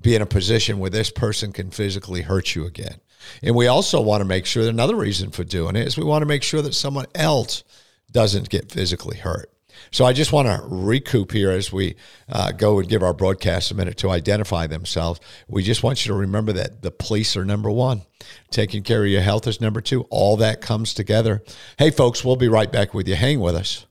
be 0.00 0.16
in 0.16 0.22
a 0.22 0.26
position 0.26 0.80
where 0.80 0.90
this 0.90 1.10
person 1.10 1.52
can 1.52 1.70
physically 1.70 2.22
hurt 2.22 2.56
you 2.56 2.66
again. 2.66 2.96
And 3.42 3.54
we 3.54 3.66
also 3.66 4.00
want 4.00 4.20
to 4.20 4.24
make 4.24 4.46
sure 4.46 4.64
that 4.64 4.70
another 4.70 4.96
reason 4.96 5.30
for 5.30 5.44
doing 5.44 5.76
it 5.76 5.86
is 5.86 5.96
we 5.96 6.04
want 6.04 6.22
to 6.22 6.26
make 6.26 6.42
sure 6.42 6.62
that 6.62 6.74
someone 6.74 7.06
else 7.14 7.64
doesn't 8.10 8.48
get 8.48 8.70
physically 8.70 9.18
hurt. 9.18 9.50
So 9.90 10.04
I 10.04 10.12
just 10.12 10.32
want 10.32 10.48
to 10.48 10.62
recoup 10.66 11.32
here 11.32 11.50
as 11.50 11.72
we 11.72 11.96
uh, 12.28 12.52
go 12.52 12.78
and 12.78 12.88
give 12.88 13.02
our 13.02 13.12
broadcast 13.12 13.70
a 13.70 13.74
minute 13.74 13.96
to 13.98 14.10
identify 14.10 14.66
themselves. 14.66 15.20
We 15.48 15.62
just 15.62 15.82
want 15.82 16.04
you 16.04 16.12
to 16.12 16.18
remember 16.18 16.52
that 16.54 16.82
the 16.82 16.90
police 16.90 17.36
are 17.36 17.44
number 17.44 17.70
one, 17.70 18.02
taking 18.50 18.82
care 18.82 19.04
of 19.04 19.10
your 19.10 19.22
health 19.22 19.46
is 19.46 19.60
number 19.60 19.80
two. 19.80 20.02
All 20.10 20.36
that 20.38 20.60
comes 20.60 20.94
together. 20.94 21.42
Hey, 21.78 21.90
folks, 21.90 22.24
we'll 22.24 22.36
be 22.36 22.48
right 22.48 22.70
back 22.70 22.94
with 22.94 23.08
you. 23.08 23.14
Hang 23.14 23.40
with 23.40 23.54
us. 23.54 23.86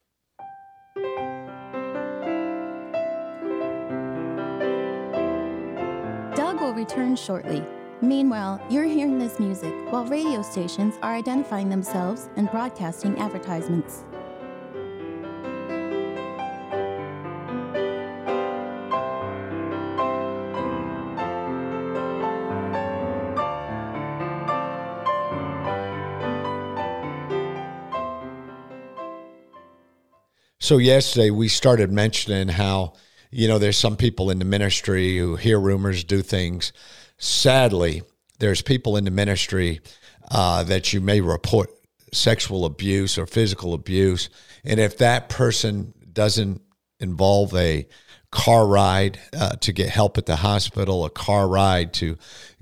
Doug 6.35 6.59
will 6.59 6.73
return 6.73 7.15
shortly. 7.15 7.63
Meanwhile, 8.01 8.61
you're 8.69 8.83
hearing 8.83 9.17
this 9.17 9.39
music 9.39 9.73
while 9.89 10.05
radio 10.05 10.41
stations 10.41 10.95
are 11.01 11.15
identifying 11.15 11.69
themselves 11.69 12.29
and 12.35 12.51
broadcasting 12.51 13.17
advertisements. 13.17 14.03
So 30.59 30.79
yesterday 30.79 31.29
we 31.29 31.47
started 31.47 31.91
mentioning 31.91 32.47
how 32.47 32.93
you 33.29 33.47
know 33.47 33.59
there's 33.59 33.77
some 33.77 33.95
people 33.95 34.31
in 34.31 34.39
the 34.39 34.45
ministry 34.45 35.15
who 35.17 35.35
hear 35.35 35.59
rumors, 35.59 36.03
do 36.03 36.23
things. 36.23 36.73
Sadly, 37.17 38.03
there's 38.39 38.61
people 38.61 38.97
in 38.97 39.05
the 39.05 39.11
ministry 39.11 39.81
uh, 40.31 40.63
that 40.63 40.93
you 40.93 41.01
may 41.01 41.21
report 41.21 41.69
sexual 42.11 42.65
abuse 42.65 43.17
or 43.17 43.25
physical 43.25 43.73
abuse, 43.73 44.29
and 44.63 44.79
if 44.79 44.97
that 44.97 45.29
person 45.29 45.93
doesn't 46.11 46.61
involve 46.99 47.53
a 47.55 47.87
car 48.31 48.67
ride 48.67 49.19
uh, 49.37 49.55
to 49.57 49.71
get 49.71 49.89
help 49.89 50.17
at 50.17 50.25
the 50.25 50.37
hospital, 50.37 51.05
a 51.05 51.09
car 51.09 51.47
ride 51.47 51.93
to 51.93 52.17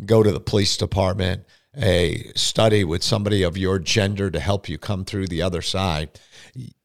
go 0.06 0.22
to 0.22 0.32
the 0.32 0.40
police 0.40 0.78
department, 0.78 1.46
a 1.76 2.32
study 2.36 2.84
with 2.84 3.04
somebody 3.04 3.42
of 3.44 3.58
your 3.58 3.80
gender 3.80 4.30
to 4.30 4.40
help 4.40 4.70
you 4.70 4.78
come 4.78 5.06
through 5.06 5.28
the 5.28 5.42
other 5.42 5.62
side 5.62 6.20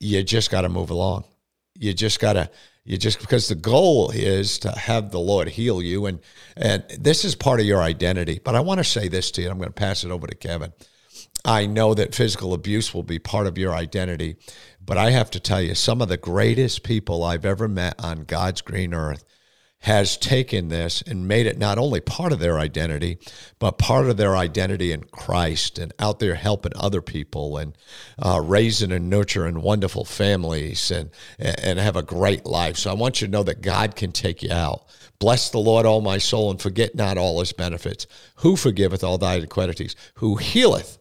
you 0.00 0.22
just 0.22 0.50
got 0.50 0.62
to 0.62 0.68
move 0.68 0.90
along. 0.90 1.24
You 1.78 1.94
just 1.94 2.20
got 2.20 2.34
to 2.34 2.50
you 2.84 2.96
just 2.96 3.20
because 3.20 3.48
the 3.48 3.54
goal 3.54 4.10
is 4.10 4.58
to 4.60 4.70
have 4.70 5.10
the 5.10 5.20
Lord 5.20 5.48
heal 5.48 5.82
you 5.82 6.06
and 6.06 6.20
and 6.56 6.84
this 6.98 7.24
is 7.24 7.34
part 7.34 7.60
of 7.60 7.66
your 7.66 7.80
identity. 7.80 8.40
But 8.42 8.54
I 8.54 8.60
want 8.60 8.78
to 8.78 8.84
say 8.84 9.08
this 9.08 9.30
to 9.32 9.42
you. 9.42 9.50
I'm 9.50 9.58
going 9.58 9.68
to 9.68 9.72
pass 9.72 10.04
it 10.04 10.10
over 10.10 10.26
to 10.26 10.34
Kevin. 10.34 10.72
I 11.44 11.66
know 11.66 11.94
that 11.94 12.14
physical 12.14 12.52
abuse 12.52 12.92
will 12.92 13.02
be 13.02 13.18
part 13.18 13.46
of 13.46 13.58
your 13.58 13.74
identity, 13.74 14.36
but 14.84 14.98
I 14.98 15.10
have 15.10 15.30
to 15.32 15.40
tell 15.40 15.62
you 15.62 15.74
some 15.74 16.02
of 16.02 16.08
the 16.08 16.16
greatest 16.16 16.82
people 16.82 17.22
I've 17.22 17.44
ever 17.44 17.68
met 17.68 17.94
on 17.98 18.24
God's 18.24 18.60
green 18.60 18.92
earth 18.92 19.24
has 19.80 20.16
taken 20.16 20.68
this 20.68 21.02
and 21.02 21.28
made 21.28 21.46
it 21.46 21.56
not 21.56 21.78
only 21.78 22.00
part 22.00 22.32
of 22.32 22.40
their 22.40 22.58
identity, 22.58 23.18
but 23.58 23.78
part 23.78 24.08
of 24.08 24.16
their 24.16 24.36
identity 24.36 24.92
in 24.92 25.04
Christ 25.04 25.78
and 25.78 25.92
out 25.98 26.18
there 26.18 26.34
helping 26.34 26.72
other 26.74 27.00
people 27.00 27.56
and 27.56 27.76
uh, 28.18 28.40
raising 28.42 28.90
and 28.90 29.08
nurturing 29.08 29.62
wonderful 29.62 30.04
families 30.04 30.90
and, 30.90 31.10
and 31.38 31.78
have 31.78 31.96
a 31.96 32.02
great 32.02 32.44
life. 32.44 32.76
So 32.76 32.90
I 32.90 32.94
want 32.94 33.20
you 33.20 33.28
to 33.28 33.30
know 33.30 33.44
that 33.44 33.62
God 33.62 33.94
can 33.94 34.10
take 34.10 34.42
you 34.42 34.52
out. 34.52 34.84
Bless 35.20 35.50
the 35.50 35.58
Lord, 35.58 35.86
all 35.86 36.00
my 36.00 36.18
soul, 36.18 36.50
and 36.50 36.60
forget 36.60 36.94
not 36.94 37.16
all 37.16 37.38
his 37.40 37.52
benefits. 37.52 38.06
Who 38.36 38.56
forgiveth 38.56 39.04
all 39.04 39.18
thy 39.18 39.36
iniquities? 39.36 39.94
Who 40.14 40.36
healeth 40.36 40.98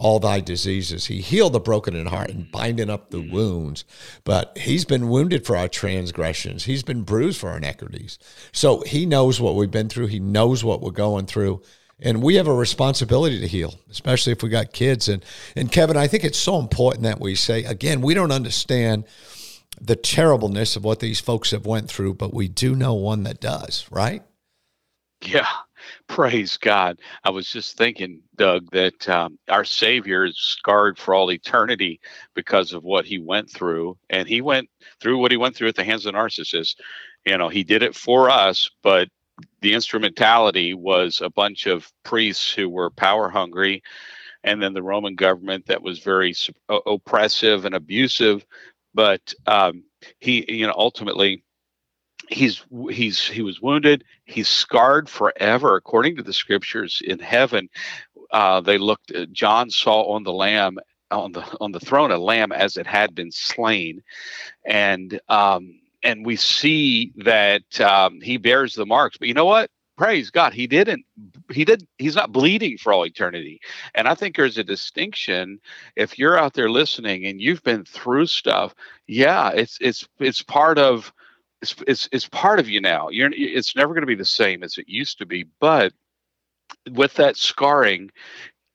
all 0.00 0.18
thy 0.18 0.40
diseases. 0.40 1.06
He 1.06 1.20
healed 1.20 1.52
the 1.52 1.60
broken 1.60 1.94
in 1.94 2.06
heart 2.06 2.30
and 2.30 2.50
binding 2.50 2.88
up 2.88 3.10
the 3.10 3.18
mm. 3.18 3.30
wounds. 3.30 3.84
But 4.24 4.56
he's 4.56 4.86
been 4.86 5.10
wounded 5.10 5.44
for 5.44 5.58
our 5.58 5.68
transgressions. 5.68 6.64
He's 6.64 6.82
been 6.82 7.02
bruised 7.02 7.38
for 7.38 7.50
our 7.50 7.58
iniquities. 7.58 8.18
So 8.50 8.80
he 8.80 9.04
knows 9.04 9.42
what 9.42 9.56
we've 9.56 9.70
been 9.70 9.90
through. 9.90 10.06
He 10.06 10.18
knows 10.18 10.64
what 10.64 10.80
we're 10.80 10.90
going 10.90 11.26
through. 11.26 11.60
And 12.00 12.22
we 12.22 12.36
have 12.36 12.48
a 12.48 12.54
responsibility 12.54 13.40
to 13.40 13.46
heal, 13.46 13.74
especially 13.90 14.32
if 14.32 14.42
we 14.42 14.48
got 14.48 14.72
kids. 14.72 15.06
And 15.06 15.22
and 15.54 15.70
Kevin, 15.70 15.98
I 15.98 16.06
think 16.06 16.24
it's 16.24 16.38
so 16.38 16.58
important 16.58 17.02
that 17.02 17.20
we 17.20 17.34
say 17.34 17.64
again, 17.64 18.00
we 18.00 18.14
don't 18.14 18.32
understand 18.32 19.04
the 19.78 19.96
terribleness 19.96 20.76
of 20.76 20.84
what 20.84 21.00
these 21.00 21.20
folks 21.20 21.50
have 21.50 21.66
went 21.66 21.90
through, 21.90 22.14
but 22.14 22.32
we 22.32 22.48
do 22.48 22.74
know 22.74 22.94
one 22.94 23.24
that 23.24 23.38
does, 23.38 23.86
right? 23.90 24.22
Yeah, 25.22 25.46
Praise 26.06 26.56
God. 26.56 26.98
I 27.24 27.30
was 27.30 27.50
just 27.50 27.76
thinking, 27.76 28.22
Doug, 28.36 28.70
that 28.72 29.08
um, 29.08 29.38
our 29.48 29.64
Savior 29.64 30.24
is 30.24 30.36
scarred 30.38 30.98
for 30.98 31.14
all 31.14 31.30
eternity 31.30 32.00
because 32.34 32.72
of 32.72 32.84
what 32.84 33.06
he 33.06 33.18
went 33.18 33.50
through. 33.50 33.96
And 34.08 34.28
he 34.28 34.40
went 34.40 34.68
through 35.00 35.18
what 35.18 35.30
he 35.30 35.36
went 35.36 35.56
through 35.56 35.68
at 35.68 35.76
the 35.76 35.84
hands 35.84 36.06
of 36.06 36.14
narcissists. 36.14 36.76
You 37.24 37.38
know, 37.38 37.48
he 37.48 37.64
did 37.64 37.82
it 37.82 37.94
for 37.94 38.30
us, 38.30 38.70
but 38.82 39.08
the 39.60 39.74
instrumentality 39.74 40.74
was 40.74 41.20
a 41.20 41.30
bunch 41.30 41.66
of 41.66 41.90
priests 42.02 42.52
who 42.52 42.68
were 42.68 42.90
power 42.90 43.28
hungry 43.28 43.82
and 44.44 44.62
then 44.62 44.72
the 44.72 44.82
Roman 44.82 45.14
government 45.14 45.66
that 45.66 45.82
was 45.82 45.98
very 45.98 46.34
oppressive 46.68 47.64
and 47.64 47.74
abusive. 47.74 48.44
But 48.94 49.34
um, 49.46 49.84
he, 50.18 50.44
you 50.52 50.66
know, 50.66 50.74
ultimately 50.76 51.44
he's 52.28 52.64
he's 52.90 53.26
he 53.26 53.42
was 53.42 53.60
wounded. 53.60 54.04
He's 54.24 54.48
scarred 54.48 55.08
forever. 55.08 55.76
According 55.76 56.16
to 56.16 56.22
the 56.22 56.32
scriptures 56.32 57.02
in 57.04 57.18
heaven 57.18 57.68
uh, 58.30 58.60
they 58.60 58.78
looked 58.78 59.12
uh, 59.14 59.26
john 59.32 59.70
saw 59.70 60.02
on 60.14 60.22
the 60.22 60.32
lamb 60.32 60.78
on 61.10 61.32
the 61.32 61.44
on 61.60 61.72
the 61.72 61.80
throne 61.80 62.12
a 62.12 62.18
lamb 62.18 62.52
as 62.52 62.76
it 62.76 62.86
had 62.86 63.14
been 63.14 63.32
slain. 63.32 64.02
And 64.64 65.20
um 65.28 65.80
and 66.02 66.24
we 66.24 66.36
see 66.36 67.12
that 67.16 67.78
um, 67.78 68.22
he 68.22 68.38
bears 68.38 68.74
the 68.74 68.86
marks. 68.86 69.18
But 69.18 69.28
you 69.28 69.34
know 69.34 69.44
what? 69.44 69.70
Praise 69.98 70.30
god. 70.30 70.54
He 70.54 70.66
didn't 70.66 71.04
he 71.50 71.64
did 71.64 71.86
he's 71.98 72.14
not 72.16 72.32
bleeding 72.32 72.78
for 72.78 72.92
all 72.92 73.04
eternity. 73.04 73.60
And 73.94 74.08
i 74.08 74.14
think 74.14 74.36
there's 74.36 74.58
a 74.58 74.64
distinction. 74.64 75.60
If 75.96 76.18
you're 76.18 76.38
out 76.38 76.54
there 76.54 76.70
listening 76.70 77.26
and 77.26 77.40
you've 77.40 77.62
been 77.64 77.84
through 77.84 78.26
stuff 78.26 78.74
yeah 79.08 79.50
it's 79.50 79.78
it's 79.80 80.08
it's 80.20 80.42
part 80.42 80.78
of 80.78 81.12
it's, 81.62 81.74
it's, 81.86 82.08
it's 82.12 82.28
part 82.28 82.58
of 82.58 82.68
you 82.68 82.80
now. 82.80 83.08
You're 83.08 83.30
it's 83.32 83.76
never 83.76 83.94
going 83.94 84.02
to 84.02 84.06
be 84.06 84.14
the 84.14 84.24
same 84.24 84.62
as 84.62 84.78
it 84.78 84.88
used 84.88 85.18
to 85.18 85.26
be, 85.26 85.46
but 85.60 85.92
with 86.92 87.14
that 87.14 87.36
scarring 87.36 88.10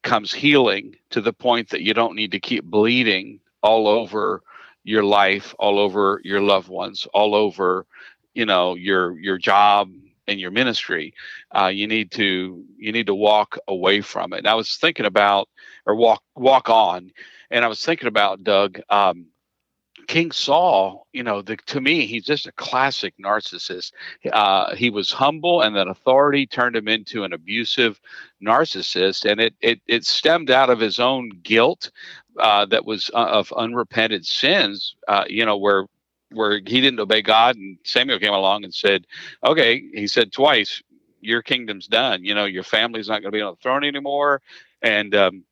comes 0.04 0.34
healing 0.34 0.96
to 1.10 1.22
the 1.22 1.34
point 1.34 1.70
that 1.70 1.82
you 1.82 1.94
don't 1.94 2.16
need 2.16 2.32
to 2.32 2.40
keep 2.40 2.64
bleeding 2.64 3.40
all 3.64 3.88
over 3.88 4.44
your 4.84 5.04
life, 5.04 5.56
all 5.58 5.80
over 5.80 6.22
your 6.24 6.42
loved 6.42 6.70
ones, 6.70 7.08
all 7.14 7.34
over 7.34 7.86
you 8.34 8.46
know 8.46 8.76
your 8.76 9.18
your 9.20 9.38
job 9.38 9.92
and 10.28 10.40
your 10.40 10.52
ministry. 10.52 11.14
Uh, 11.56 11.68
you 11.68 11.88
need 11.88 12.12
to 12.12 12.64
you 12.78 12.92
need 12.92 13.08
to 13.08 13.16
walk 13.16 13.58
away 13.68 14.02
from 14.02 14.34
it. 14.34 14.40
And 14.40 14.48
I 14.48 14.56
was 14.56 14.78
thinking 14.78 15.06
about 15.06 15.50
or 15.86 15.96
walk 15.96 16.22
walk 16.36 16.70
on, 16.70 17.12
and 17.50 17.66
I 17.66 17.68
was 17.68 17.84
thinking 17.84 18.08
about 18.08 18.44
Doug. 18.44 18.80
Um, 18.90 19.28
King 20.08 20.32
Saul, 20.32 21.08
you 21.14 21.24
know, 21.24 21.42
the, 21.42 21.58
to 21.68 21.82
me, 21.82 22.06
he's 22.06 22.26
just 22.26 22.48
a 22.48 22.52
classic 22.54 23.14
narcissist. 23.18 23.92
Uh, 24.32 24.76
he 24.76 24.90
was 24.90 25.12
humble, 25.12 25.62
and 25.62 25.76
then 25.76 25.88
authority 25.88 26.46
turned 26.48 26.76
him 26.76 26.88
into 26.88 27.24
an 27.24 27.34
abusive 27.34 28.00
narcissist, 28.44 29.30
and 29.30 29.40
it 29.40 29.54
it, 29.62 29.82
it 29.88 30.06
stemmed 30.06 30.52
out 30.52 30.70
of 30.70 30.80
his 30.80 31.00
own 31.00 31.30
guilt 31.44 31.92
uh, 32.40 32.66
that 32.66 32.86
was 32.86 33.10
uh, 33.14 33.26
of 33.26 33.54
unrepented 33.58 34.26
sins. 34.26 34.96
Uh, 35.08 35.26
you 35.28 35.46
know, 35.46 35.58
where 35.58 35.86
where 36.32 36.54
he 36.54 36.82
didn't 36.82 37.00
obey 37.00 37.22
God, 37.22 37.56
and 37.56 37.78
Samuel 37.84 38.20
came 38.20 38.34
along 38.34 38.64
and 38.64 38.74
said, 38.74 39.06
"Okay," 39.46 39.84
he 39.94 40.08
said 40.08 40.32
twice, 40.32 40.82
"Your 41.22 41.42
kingdom's 41.42 41.88
done. 41.88 42.24
You 42.24 42.36
know, 42.36 42.46
your 42.46 42.64
family's 42.64 43.08
not 43.08 43.22
going 43.22 43.32
to 43.32 43.38
be 43.38 43.42
on 43.42 43.54
the 43.54 43.62
throne 43.62 43.84
anymore." 43.84 44.42
And 44.82 45.16
um, 45.16 45.44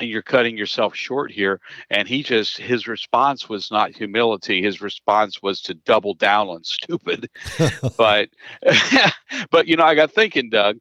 you're 0.00 0.22
cutting 0.22 0.56
yourself 0.56 0.94
short 0.94 1.30
here. 1.30 1.60
And 1.90 2.08
he 2.08 2.22
just 2.22 2.58
his 2.58 2.86
response 2.86 3.48
was 3.48 3.70
not 3.70 3.94
humility. 3.94 4.62
His 4.62 4.80
response 4.80 5.42
was 5.42 5.60
to 5.62 5.74
double 5.74 6.14
down 6.14 6.48
on 6.48 6.64
stupid. 6.64 7.30
But 7.96 8.30
but 9.50 9.66
you 9.66 9.76
know 9.76 9.84
i 9.84 9.94
got 9.94 10.12
thinking 10.12 10.50
doug 10.50 10.78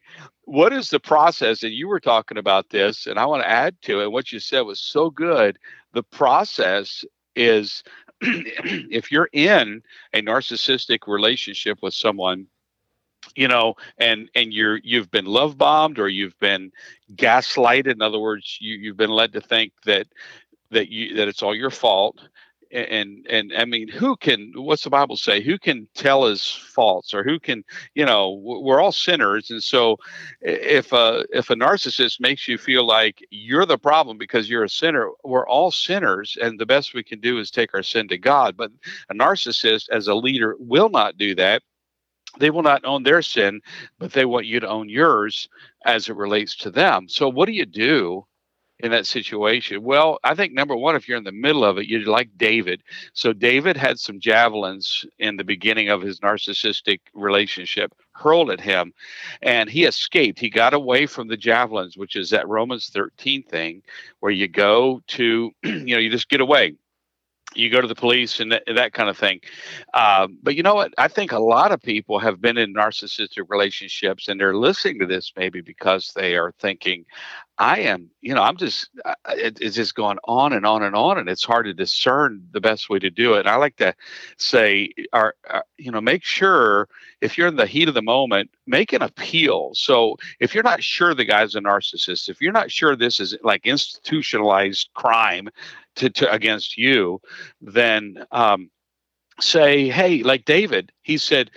what 0.48 0.74
is 0.74 0.92
the 0.92 1.00
process? 1.00 1.64
And 1.64 1.74
you 1.74 1.88
were 1.88 2.00
talking 2.00 2.38
about 2.38 2.70
this 2.70 3.08
and 3.08 3.18
i 3.20 3.26
want 3.26 3.44
to 3.44 3.50
add 3.50 3.76
to 3.84 4.02
it. 4.02 4.12
What 4.12 4.32
you 4.32 4.40
said 4.40 4.62
was 4.62 4.80
so 4.80 5.10
good. 5.10 5.58
The 5.94 6.04
process 6.04 7.04
is 7.36 7.84
if 8.22 9.12
you're 9.12 9.30
in 9.34 9.82
a 10.14 10.22
narcissistic 10.22 11.00
relationship 11.08 11.80
with 11.82 11.94
someone 11.94 12.48
you 13.36 13.48
know 13.48 13.76
and 13.98 14.30
and 14.36 14.54
you're 14.54 14.80
you've 14.84 15.12
been 15.12 15.26
love 15.26 15.58
bombed 15.58 16.00
or 16.00 16.10
you've 16.10 16.38
been 16.40 16.72
gaslighted. 17.14 17.94
In 17.94 18.02
other 18.02 18.20
words 18.20 18.58
you 18.62 18.76
you've 18.76 18.98
been 18.98 19.10
led 19.10 19.34
to 19.34 19.42
think 19.42 19.74
that 19.86 20.08
that 20.72 20.90
you 20.90 21.16
that 21.16 21.28
it's 21.28 21.44
all 21.44 21.56
your 21.56 21.72
fault. 21.72 22.20
And 22.72 23.26
and 23.30 23.54
i 23.56 23.64
mean 23.64 23.88
who 23.88 24.18
can 24.18 24.52
what's 24.56 24.84
the 24.84 24.90
bible 24.90 25.16
say? 25.16 25.40
Who 25.40 25.58
can 25.58 25.88
tell 25.94 26.26
his 26.26 26.46
faults 26.52 27.14
or 27.14 27.24
who 27.24 27.40
can 27.40 27.64
you 27.94 28.06
know 28.06 28.32
we're 28.44 28.82
all 28.82 28.92
sinners. 28.92 29.50
And 29.50 29.64
so 29.64 29.98
if 30.42 30.92
a 30.92 31.26
if 31.32 31.50
a 31.50 31.56
narcissist 31.56 32.20
makes 32.20 32.48
you 32.48 32.58
feel 32.58 32.86
like 32.86 33.24
you're 33.30 33.68
the 33.68 33.78
problem 33.78 34.18
because 34.18 34.50
you're 34.50 34.64
a 34.64 34.70
sinner 34.70 35.10
we're 35.24 35.48
all 35.48 35.72
sinners. 35.72 36.38
And 36.42 36.60
the 36.60 36.66
best 36.66 36.94
we 36.94 37.04
can 37.04 37.22
do 37.22 37.38
is 37.40 37.50
take 37.50 37.74
our 37.74 37.84
sin 37.84 38.08
to 38.10 38.18
god. 38.18 38.58
But 38.58 38.72
a 39.10 39.14
narcissist 39.14 39.88
as 39.90 40.08
a 40.08 40.16
leader 40.16 40.56
will 40.60 40.90
not 40.90 41.18
do 41.18 41.34
that 41.36 41.62
they 42.40 42.50
will 42.50 42.64
not 42.64 42.86
own 42.86 43.04
their 43.04 43.22
sin, 43.22 43.62
but 44.00 44.14
they 44.14 44.26
want 44.26 44.46
you 44.46 44.60
to 44.60 44.68
own 44.68 44.90
yours 44.90 45.50
as 45.86 46.10
it 46.10 46.16
relates 46.16 46.56
to 46.58 46.72
them. 46.72 47.08
So, 47.08 47.30
what 47.30 47.46
do 47.46 47.54
you 47.54 47.66
do 47.66 48.26
in 48.80 48.92
that 48.92 49.08
situation? 49.08 49.84
Well, 49.84 50.20
I 50.24 50.36
think 50.36 50.54
number 50.54 50.76
one, 50.76 50.96
if 50.96 51.08
you're 51.08 51.18
in 51.18 51.24
the 51.24 51.32
middle 51.32 51.64
of 51.64 51.78
it, 51.78 51.88
you're 51.88 52.06
like 52.06 52.30
David. 52.38 52.82
So, 53.14 53.34
David 53.34 53.78
had 53.78 54.00
some 54.00 54.20
javelins 54.20 55.06
in 55.20 55.38
the 55.38 55.44
beginning 55.44 55.90
of 55.90 56.02
his 56.02 56.20
narcissistic 56.20 57.00
relationship 57.14 57.94
hurled 58.12 58.50
at 58.50 58.62
him, 58.62 58.94
and 59.42 59.70
he 59.70 59.86
escaped. 59.86 60.40
He 60.40 60.50
got 60.50 60.74
away 60.74 61.06
from 61.06 61.28
the 61.28 61.38
javelins, 61.38 61.98
which 61.98 62.16
is 62.16 62.30
that 62.30 62.48
Romans 62.48 62.90
13 62.90 63.44
thing 63.44 63.82
where 64.20 64.32
you 64.32 64.48
go 64.48 65.02
to, 65.08 65.52
you 65.64 65.96
know, 65.96 66.00
you 66.00 66.10
just 66.10 66.30
get 66.30 66.42
away 66.42 66.76
you 67.56 67.70
go 67.70 67.82
to 67.82 67.88
the 67.88 67.96
police 67.96 68.40
and 68.40 68.52
that, 68.52 68.64
that 68.76 68.94
kind 68.94 69.10
of 69.10 69.18
thing. 69.18 69.40
Uh, 69.94 70.28
but 70.44 70.56
you 70.56 70.64
know 70.64 70.76
what? 70.76 70.94
I 70.98 71.08
think 71.08 71.32
a 71.32 71.40
lot 71.40 71.72
of 71.72 71.82
people 71.82 72.20
have 72.20 72.42
been 72.42 72.58
in 72.58 72.74
narcissistic 72.74 73.46
relationships 73.50 74.28
and 74.28 74.40
they're 74.40 74.56
listening 74.56 75.00
to 75.00 75.06
this 75.06 75.32
maybe 75.36 75.62
because 75.62 76.12
they 76.16 76.36
are 76.36 76.54
thinking, 76.60 77.06
I 77.58 77.80
am, 77.80 78.10
you 78.20 78.34
know, 78.34 78.42
I'm 78.42 78.58
just, 78.58 78.90
it, 79.30 79.60
it's 79.62 79.78
just 79.78 79.96
going 79.96 80.18
on 80.26 80.52
and 80.52 80.66
on 80.66 80.84
and 80.84 80.94
on, 80.94 81.18
and 81.18 81.30
it's 81.30 81.46
hard 81.46 81.66
to 81.68 81.74
discern 81.74 82.46
the 82.52 82.60
best 82.60 82.90
way 82.90 83.00
to 83.00 83.10
do 83.10 83.36
it. 83.36 83.42
And 83.42 83.48
I 83.48 83.56
like 83.56 83.78
to 83.78 83.96
say, 84.38 84.90
uh, 85.14 85.32
you 85.78 85.90
know, 85.90 86.02
make 86.02 86.24
sure 86.24 86.90
if 87.22 87.38
you're 87.38 87.48
in 87.48 87.56
the 87.56 87.66
heat 87.66 87.88
of 87.88 87.94
the 87.94 88.02
moment, 88.02 88.52
make 88.68 88.92
an 88.92 89.02
appeal. 89.02 89.72
So 89.74 90.18
if 90.42 90.54
you're 90.54 90.64
not 90.64 90.84
sure 90.84 91.14
the 91.14 91.24
guy's 91.24 91.56
a 91.56 91.62
narcissist, 91.62 92.28
if 92.28 92.42
you're 92.42 92.52
not 92.52 92.72
sure 92.72 92.94
this 92.94 93.22
is 93.22 93.38
like 93.42 93.66
institutionalized 93.66 94.90
crime 94.94 95.48
to, 95.96 96.10
to 96.10 96.32
against 96.32 96.78
you, 96.78 97.22
then 97.62 98.26
um, 98.32 98.70
say, 99.40 99.90
hey, 99.90 100.24
like 100.24 100.46
David, 100.46 100.92
he 101.02 101.18
said, 101.18 101.52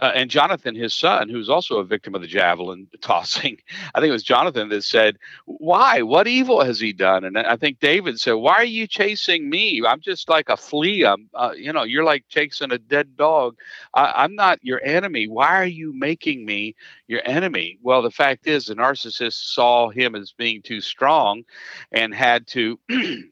uh, 0.00 0.12
and 0.14 0.30
Jonathan, 0.30 0.74
his 0.74 0.94
son, 0.94 1.28
who's 1.28 1.50
also 1.50 1.76
a 1.76 1.84
victim 1.84 2.14
of 2.14 2.22
the 2.22 2.26
javelin 2.26 2.88
tossing, 3.02 3.58
I 3.94 4.00
think 4.00 4.08
it 4.08 4.12
was 4.12 4.22
Jonathan 4.22 4.70
that 4.70 4.82
said, 4.82 5.18
Why? 5.44 6.00
What 6.00 6.26
evil 6.26 6.64
has 6.64 6.80
he 6.80 6.94
done? 6.94 7.22
And 7.24 7.36
I 7.36 7.56
think 7.56 7.80
David 7.80 8.18
said, 8.18 8.32
Why 8.32 8.54
are 8.54 8.64
you 8.64 8.86
chasing 8.86 9.50
me? 9.50 9.82
I'm 9.86 10.00
just 10.00 10.30
like 10.30 10.48
a 10.48 10.56
flea. 10.56 11.04
I'm, 11.04 11.28
uh, 11.34 11.52
you 11.54 11.72
know, 11.72 11.82
you're 11.82 12.04
like 12.04 12.24
chasing 12.30 12.72
a 12.72 12.78
dead 12.78 13.14
dog. 13.14 13.56
I, 13.92 14.12
I'm 14.16 14.34
not 14.34 14.58
your 14.62 14.82
enemy. 14.82 15.28
Why 15.28 15.48
are 15.56 15.66
you 15.66 15.92
making 15.92 16.46
me 16.46 16.74
your 17.06 17.20
enemy? 17.26 17.78
Well, 17.82 18.00
the 18.00 18.10
fact 18.10 18.46
is, 18.46 18.66
the 18.66 18.76
narcissist 18.76 19.52
saw 19.52 19.90
him 19.90 20.14
as 20.14 20.32
being 20.32 20.62
too 20.62 20.80
strong 20.80 21.42
and 21.92 22.14
had 22.14 22.46
to. 22.48 22.80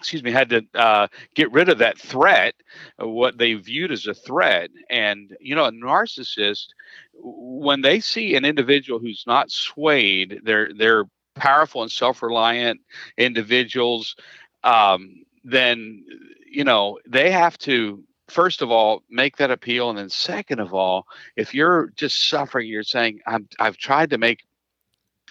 excuse 0.00 0.22
me, 0.22 0.32
had 0.32 0.48
to 0.48 0.64
uh, 0.74 1.06
get 1.34 1.52
rid 1.52 1.68
of 1.68 1.78
that 1.78 1.98
threat, 1.98 2.54
uh, 3.00 3.06
what 3.06 3.36
they 3.36 3.52
viewed 3.54 3.92
as 3.92 4.06
a 4.06 4.14
threat. 4.14 4.70
And, 4.88 5.36
you 5.40 5.54
know, 5.54 5.66
a 5.66 5.70
narcissist, 5.70 6.68
when 7.12 7.82
they 7.82 8.00
see 8.00 8.34
an 8.34 8.46
individual 8.46 8.98
who's 8.98 9.24
not 9.26 9.50
swayed, 9.50 10.40
they're, 10.42 10.70
they're 10.76 11.04
powerful 11.34 11.82
and 11.82 11.92
self 11.92 12.22
reliant 12.22 12.80
individuals, 13.18 14.16
um, 14.64 15.22
then, 15.44 16.02
you 16.50 16.64
know, 16.64 16.98
they 17.06 17.30
have 17.30 17.58
to 17.58 18.02
first 18.28 18.62
of 18.62 18.70
all 18.70 19.02
make 19.10 19.36
that 19.36 19.50
appeal 19.50 19.90
and 19.90 19.98
then 19.98 20.08
second 20.08 20.60
of 20.60 20.72
all 20.72 21.04
if 21.34 21.52
you're 21.52 21.90
just 21.96 22.28
suffering 22.28 22.68
you're 22.68 22.84
saying 22.84 23.18
i've 23.58 23.76
tried 23.76 24.08
to 24.08 24.18
make 24.18 24.44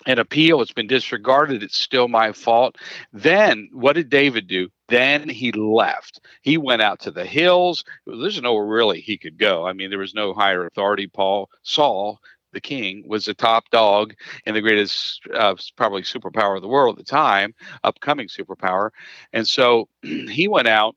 an 0.09 0.19
appeal 0.19 0.61
it's 0.61 0.73
been 0.73 0.87
disregarded 0.87 1.61
it's 1.61 1.77
still 1.77 2.07
my 2.07 2.31
fault. 2.31 2.77
Then 3.13 3.69
what 3.71 3.93
did 3.93 4.09
david 4.09 4.47
do? 4.47 4.69
Then 4.87 5.29
he 5.29 5.51
left. 5.51 6.19
He 6.41 6.57
went 6.57 6.81
out 6.81 6.99
to 7.01 7.11
the 7.11 7.25
hills. 7.25 7.83
There's 8.07 8.41
nowhere 8.41 8.65
really 8.65 9.01
he 9.01 9.17
could 9.17 9.37
go. 9.37 9.65
I 9.65 9.73
mean 9.73 9.89
there 9.89 9.99
was 9.99 10.15
no 10.15 10.33
higher 10.33 10.65
authority. 10.65 11.07
Paul 11.07 11.49
saul 11.63 12.19
the 12.51 12.61
king 12.61 13.03
was 13.07 13.25
the 13.25 13.33
top 13.35 13.69
dog 13.69 14.13
and 14.45 14.55
the 14.55 14.61
greatest 14.61 15.21
uh, 15.35 15.55
probably 15.75 16.01
superpower 16.01 16.55
of 16.55 16.63
the 16.63 16.67
world 16.67 16.97
at 16.97 17.05
the 17.05 17.09
time 17.09 17.53
upcoming 17.83 18.27
superpower. 18.27 18.89
And 19.33 19.47
so 19.47 19.87
he 20.01 20.47
went 20.47 20.67
out 20.67 20.95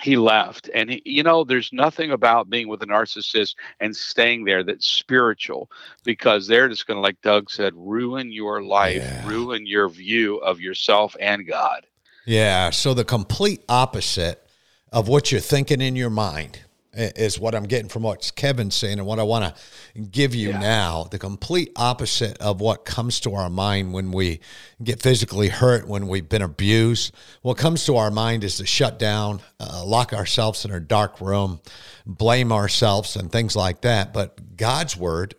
he 0.00 0.16
left. 0.16 0.70
And 0.74 0.90
he, 0.90 1.02
you 1.04 1.22
know 1.22 1.44
there's 1.44 1.72
nothing 1.72 2.10
about 2.10 2.50
being 2.50 2.68
with 2.68 2.82
a 2.82 2.86
narcissist 2.86 3.54
and 3.80 3.94
staying 3.94 4.44
there 4.44 4.62
that's 4.62 4.86
spiritual 4.86 5.70
because 6.04 6.46
they're 6.46 6.68
just 6.68 6.86
going 6.86 6.96
to 6.96 7.02
like 7.02 7.20
doug 7.22 7.50
said 7.50 7.72
ruin 7.76 8.32
your 8.32 8.62
life 8.62 8.96
yeah. 8.96 9.26
ruin 9.28 9.66
your 9.66 9.88
view 9.88 10.36
of 10.38 10.60
yourself 10.60 11.16
and 11.20 11.46
god. 11.46 11.86
Yeah 12.26 12.70
so 12.70 12.94
the 12.94 13.04
complete 13.04 13.62
opposite 13.68 14.46
of 14.92 15.08
what 15.08 15.30
you're 15.30 15.40
thinking 15.40 15.80
in 15.80 15.96
your 15.96 16.10
mind 16.10 16.60
is 16.92 17.38
what 17.38 17.54
I'm 17.54 17.64
getting 17.64 17.88
from 17.88 18.02
what 18.02 18.32
Kevin's 18.34 18.74
saying 18.74 18.98
and 18.98 19.06
what 19.06 19.18
I 19.18 19.22
want 19.22 19.54
to 19.54 20.00
give 20.00 20.34
you 20.34 20.50
yeah. 20.50 20.58
now. 20.58 21.04
The 21.04 21.18
complete 21.18 21.70
opposite 21.76 22.38
of 22.38 22.60
what 22.60 22.84
comes 22.84 23.20
to 23.20 23.34
our 23.34 23.48
mind 23.48 23.92
when 23.92 24.10
we 24.10 24.40
get 24.82 25.00
physically 25.00 25.48
hurt, 25.48 25.86
when 25.86 26.08
we've 26.08 26.28
been 26.28 26.42
abused. 26.42 27.14
What 27.42 27.58
comes 27.58 27.86
to 27.86 27.96
our 27.96 28.10
mind 28.10 28.42
is 28.42 28.56
to 28.56 28.66
shut 28.66 28.98
down, 28.98 29.40
uh, 29.60 29.84
lock 29.84 30.12
ourselves 30.12 30.64
in 30.64 30.72
a 30.72 30.80
dark 30.80 31.20
room, 31.20 31.60
blame 32.06 32.52
ourselves, 32.52 33.14
and 33.16 33.30
things 33.30 33.54
like 33.54 33.82
that. 33.82 34.12
But 34.12 34.56
God's 34.56 34.96
word 34.96 35.34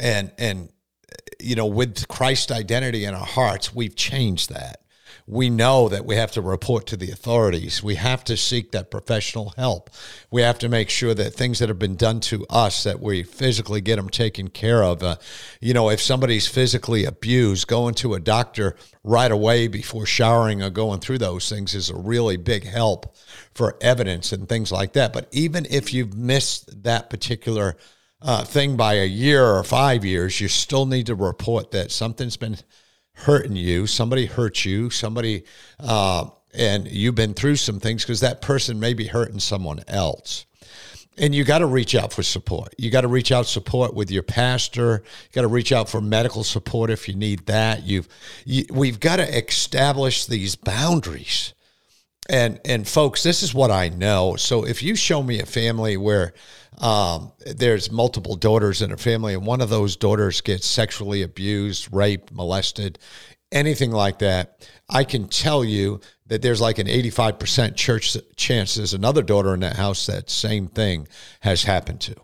and, 0.00 0.32
and, 0.38 0.70
you 1.38 1.54
know, 1.54 1.66
with 1.66 2.08
Christ's 2.08 2.50
identity 2.50 3.04
in 3.04 3.14
our 3.14 3.26
hearts, 3.26 3.74
we've 3.74 3.94
changed 3.94 4.50
that 4.50 4.79
we 5.30 5.48
know 5.48 5.88
that 5.88 6.04
we 6.04 6.16
have 6.16 6.32
to 6.32 6.42
report 6.42 6.88
to 6.88 6.96
the 6.96 7.12
authorities. 7.12 7.84
We 7.84 7.94
have 7.94 8.24
to 8.24 8.36
seek 8.36 8.72
that 8.72 8.90
professional 8.90 9.54
help. 9.56 9.88
We 10.28 10.42
have 10.42 10.58
to 10.58 10.68
make 10.68 10.90
sure 10.90 11.14
that 11.14 11.34
things 11.34 11.60
that 11.60 11.68
have 11.68 11.78
been 11.78 11.94
done 11.94 12.18
to 12.22 12.44
us 12.50 12.82
that 12.82 12.98
we 12.98 13.22
physically 13.22 13.80
get 13.80 13.96
them 13.96 14.08
taken 14.08 14.48
care 14.48 14.82
of. 14.82 15.04
Uh, 15.04 15.16
you 15.60 15.72
know, 15.72 15.88
if 15.88 16.02
somebody's 16.02 16.48
physically 16.48 17.04
abused, 17.04 17.68
going 17.68 17.94
to 17.94 18.14
a 18.14 18.20
doctor 18.20 18.74
right 19.04 19.30
away 19.30 19.68
before 19.68 20.04
showering 20.04 20.64
or 20.64 20.70
going 20.70 20.98
through 20.98 21.18
those 21.18 21.48
things 21.48 21.76
is 21.76 21.90
a 21.90 21.96
really 21.96 22.36
big 22.36 22.64
help 22.64 23.14
for 23.54 23.76
evidence 23.80 24.32
and 24.32 24.48
things 24.48 24.72
like 24.72 24.94
that. 24.94 25.12
But 25.12 25.28
even 25.30 25.64
if 25.70 25.94
you've 25.94 26.14
missed 26.14 26.82
that 26.82 27.08
particular 27.08 27.76
uh, 28.20 28.44
thing 28.44 28.76
by 28.76 28.94
a 28.94 29.06
year 29.06 29.44
or 29.44 29.62
five 29.62 30.04
years, 30.04 30.40
you 30.40 30.48
still 30.48 30.86
need 30.86 31.06
to 31.06 31.14
report 31.14 31.70
that 31.70 31.92
something's 31.92 32.36
been 32.36 32.56
hurting 33.20 33.56
you, 33.56 33.86
somebody 33.86 34.26
hurt 34.26 34.64
you, 34.64 34.90
somebody, 34.90 35.44
uh, 35.78 36.26
and 36.54 36.88
you've 36.88 37.14
been 37.14 37.34
through 37.34 37.56
some 37.56 37.80
things 37.80 38.02
because 38.02 38.20
that 38.20 38.40
person 38.40 38.80
may 38.80 38.94
be 38.94 39.06
hurting 39.06 39.40
someone 39.40 39.82
else. 39.88 40.46
And 41.18 41.34
you 41.34 41.44
got 41.44 41.58
to 41.58 41.66
reach 41.66 41.94
out 41.94 42.12
for 42.12 42.22
support. 42.22 42.74
You 42.78 42.90
got 42.90 43.02
to 43.02 43.08
reach 43.08 43.30
out 43.30 43.46
support 43.46 43.94
with 43.94 44.10
your 44.10 44.22
pastor. 44.22 45.02
You 45.04 45.34
got 45.34 45.42
to 45.42 45.48
reach 45.48 45.70
out 45.70 45.88
for 45.88 46.00
medical 46.00 46.44
support 46.44 46.88
if 46.88 47.08
you 47.08 47.14
need 47.14 47.46
that. 47.46 47.82
You've, 47.82 48.08
you, 48.46 48.64
we've 48.70 49.00
got 49.00 49.16
to 49.16 49.38
establish 49.46 50.24
these 50.24 50.56
boundaries. 50.56 51.52
And 52.30 52.60
and 52.64 52.86
folks, 52.86 53.24
this 53.24 53.42
is 53.42 53.52
what 53.52 53.72
I 53.72 53.88
know. 53.88 54.36
So 54.36 54.64
if 54.64 54.84
you 54.84 54.94
show 54.94 55.20
me 55.20 55.40
a 55.40 55.46
family 55.46 55.96
where 55.96 56.32
um, 56.78 57.32
there's 57.44 57.90
multiple 57.90 58.36
daughters 58.36 58.82
in 58.82 58.92
a 58.92 58.96
family, 58.96 59.34
and 59.34 59.44
one 59.44 59.60
of 59.60 59.68
those 59.68 59.96
daughters 59.96 60.40
gets 60.40 60.64
sexually 60.64 61.22
abused, 61.22 61.92
raped, 61.92 62.32
molested, 62.32 63.00
anything 63.50 63.90
like 63.90 64.20
that, 64.20 64.68
I 64.88 65.02
can 65.02 65.26
tell 65.26 65.64
you 65.64 66.00
that 66.26 66.40
there's 66.40 66.60
like 66.60 66.78
an 66.78 66.86
85% 66.86 67.74
church 67.74 68.16
chance 68.36 68.76
there's 68.76 68.94
another 68.94 69.22
daughter 69.22 69.52
in 69.52 69.60
that 69.60 69.74
house 69.74 70.06
that 70.06 70.30
same 70.30 70.68
thing 70.68 71.08
has 71.40 71.64
happened 71.64 72.00
to. 72.02 72.14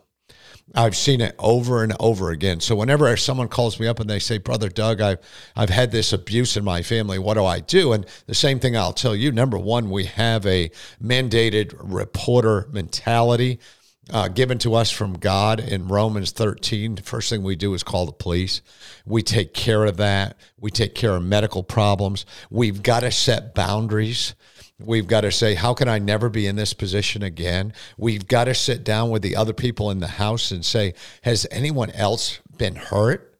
I've 0.74 0.96
seen 0.96 1.20
it 1.20 1.36
over 1.38 1.82
and 1.82 1.94
over 2.00 2.30
again. 2.30 2.60
So 2.60 2.74
whenever 2.74 3.16
someone 3.16 3.48
calls 3.48 3.78
me 3.78 3.86
up 3.86 4.00
and 4.00 4.10
they 4.10 4.18
say, 4.18 4.38
"Brother 4.38 4.68
Doug, 4.68 5.00
I've 5.00 5.18
I've 5.54 5.70
had 5.70 5.92
this 5.92 6.12
abuse 6.12 6.56
in 6.56 6.64
my 6.64 6.82
family. 6.82 7.18
What 7.18 7.34
do 7.34 7.44
I 7.44 7.60
do?" 7.60 7.92
And 7.92 8.04
the 8.26 8.34
same 8.34 8.58
thing 8.58 8.76
I'll 8.76 8.92
tell 8.92 9.14
you. 9.14 9.30
Number 9.30 9.58
one, 9.58 9.90
we 9.90 10.06
have 10.06 10.44
a 10.44 10.70
mandated 11.02 11.74
reporter 11.78 12.68
mentality. 12.72 13.60
Uh, 14.08 14.28
given 14.28 14.56
to 14.56 14.72
us 14.72 14.92
from 14.92 15.14
God 15.14 15.58
in 15.58 15.88
Romans 15.88 16.30
13. 16.30 16.94
The 16.94 17.02
first 17.02 17.28
thing 17.28 17.42
we 17.42 17.56
do 17.56 17.74
is 17.74 17.82
call 17.82 18.06
the 18.06 18.12
police. 18.12 18.62
We 19.04 19.20
take 19.20 19.52
care 19.52 19.84
of 19.84 19.96
that. 19.96 20.36
We 20.60 20.70
take 20.70 20.94
care 20.94 21.16
of 21.16 21.24
medical 21.24 21.64
problems. 21.64 22.24
We've 22.48 22.84
got 22.84 23.00
to 23.00 23.10
set 23.10 23.52
boundaries. 23.52 24.36
We've 24.78 25.06
got 25.06 25.22
to 25.22 25.32
say, 25.32 25.54
how 25.54 25.72
can 25.72 25.88
I 25.88 25.98
never 25.98 26.28
be 26.28 26.46
in 26.46 26.56
this 26.56 26.74
position 26.74 27.22
again? 27.22 27.72
We've 27.96 28.28
got 28.28 28.44
to 28.44 28.54
sit 28.54 28.84
down 28.84 29.10
with 29.10 29.22
the 29.22 29.34
other 29.34 29.54
people 29.54 29.90
in 29.90 30.00
the 30.00 30.06
house 30.06 30.50
and 30.50 30.64
say, 30.64 30.92
has 31.22 31.46
anyone 31.50 31.90
else 31.92 32.40
been 32.58 32.76
hurt? 32.76 33.36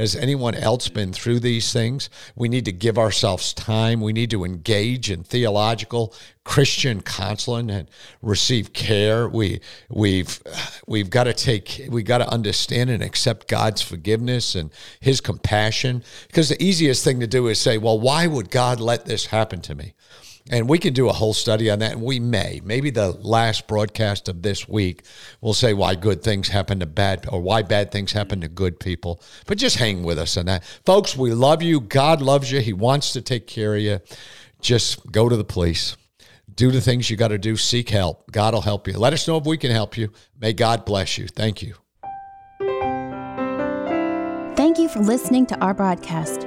Has 0.00 0.16
anyone 0.16 0.54
else 0.54 0.88
been 0.88 1.12
through 1.12 1.40
these 1.40 1.74
things? 1.74 2.08
We 2.34 2.48
need 2.48 2.64
to 2.64 2.72
give 2.72 2.96
ourselves 2.96 3.52
time. 3.52 4.00
We 4.00 4.14
need 4.14 4.30
to 4.30 4.44
engage 4.44 5.10
in 5.10 5.24
theological 5.24 6.14
Christian 6.42 7.02
counseling 7.02 7.70
and 7.70 7.86
receive 8.22 8.72
care. 8.72 9.28
We 9.28 9.60
we've 9.90 10.40
we've 10.86 11.10
got 11.10 11.24
to 11.24 11.34
take 11.34 11.82
we 11.90 12.02
got 12.02 12.18
to 12.18 12.28
understand 12.30 12.88
and 12.88 13.02
accept 13.02 13.46
God's 13.46 13.82
forgiveness 13.82 14.54
and 14.54 14.70
his 15.00 15.20
compassion 15.20 16.02
because 16.28 16.48
the 16.48 16.62
easiest 16.62 17.04
thing 17.04 17.20
to 17.20 17.26
do 17.26 17.48
is 17.48 17.60
say, 17.60 17.76
"Well, 17.76 18.00
why 18.00 18.26
would 18.26 18.50
God 18.50 18.80
let 18.80 19.04
this 19.04 19.26
happen 19.26 19.60
to 19.62 19.74
me?" 19.74 19.92
And 20.48 20.68
we 20.68 20.78
can 20.78 20.94
do 20.94 21.08
a 21.08 21.12
whole 21.12 21.34
study 21.34 21.70
on 21.70 21.78
that, 21.80 21.92
and 21.92 22.02
we 22.02 22.18
may. 22.18 22.60
Maybe 22.64 22.90
the 22.90 23.12
last 23.12 23.68
broadcast 23.68 24.28
of 24.28 24.42
this 24.42 24.68
week 24.68 25.02
will 25.40 25.54
say 25.54 25.74
why 25.74 25.94
good 25.94 26.22
things 26.22 26.48
happen 26.48 26.80
to 26.80 26.86
bad, 26.86 27.26
or 27.30 27.40
why 27.40 27.62
bad 27.62 27.92
things 27.92 28.12
happen 28.12 28.40
to 28.40 28.48
good 28.48 28.80
people. 28.80 29.22
But 29.46 29.58
just 29.58 29.76
hang 29.76 30.02
with 30.02 30.18
us 30.18 30.36
on 30.36 30.46
that. 30.46 30.64
Folks, 30.84 31.16
we 31.16 31.32
love 31.32 31.62
you. 31.62 31.80
God 31.80 32.22
loves 32.22 32.50
you. 32.50 32.60
He 32.60 32.72
wants 32.72 33.12
to 33.12 33.20
take 33.20 33.46
care 33.46 33.76
of 33.76 33.80
you. 33.80 34.00
Just 34.60 35.10
go 35.12 35.28
to 35.28 35.36
the 35.36 35.44
police. 35.44 35.96
Do 36.52 36.70
the 36.70 36.80
things 36.80 37.08
you 37.08 37.16
got 37.16 37.28
to 37.28 37.38
do. 37.38 37.56
Seek 37.56 37.88
help. 37.90 38.30
God 38.32 38.54
will 38.54 38.60
help 38.60 38.88
you. 38.88 38.94
Let 38.94 39.12
us 39.12 39.26
know 39.28 39.36
if 39.36 39.46
we 39.46 39.56
can 39.56 39.70
help 39.70 39.96
you. 39.96 40.10
May 40.38 40.52
God 40.52 40.84
bless 40.84 41.16
you. 41.16 41.28
Thank 41.28 41.62
you. 41.62 41.74
Thank 44.56 44.78
you 44.78 44.88
for 44.88 45.00
listening 45.00 45.46
to 45.46 45.58
our 45.60 45.72
broadcast. 45.72 46.46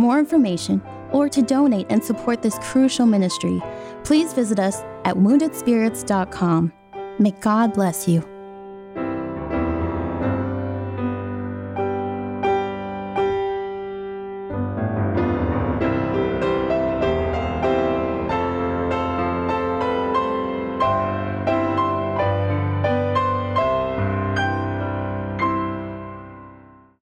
more 0.00 0.18
information, 0.18 0.82
or 1.12 1.28
to 1.28 1.42
donate 1.42 1.86
and 1.90 2.02
support 2.02 2.42
this 2.42 2.58
crucial 2.60 3.06
ministry, 3.06 3.60
please 4.04 4.32
visit 4.32 4.58
us 4.58 4.80
at 5.04 5.14
woundedspirits.com. 5.16 6.72
May 7.18 7.30
God 7.40 7.74
bless 7.74 8.08
you. 8.08 8.39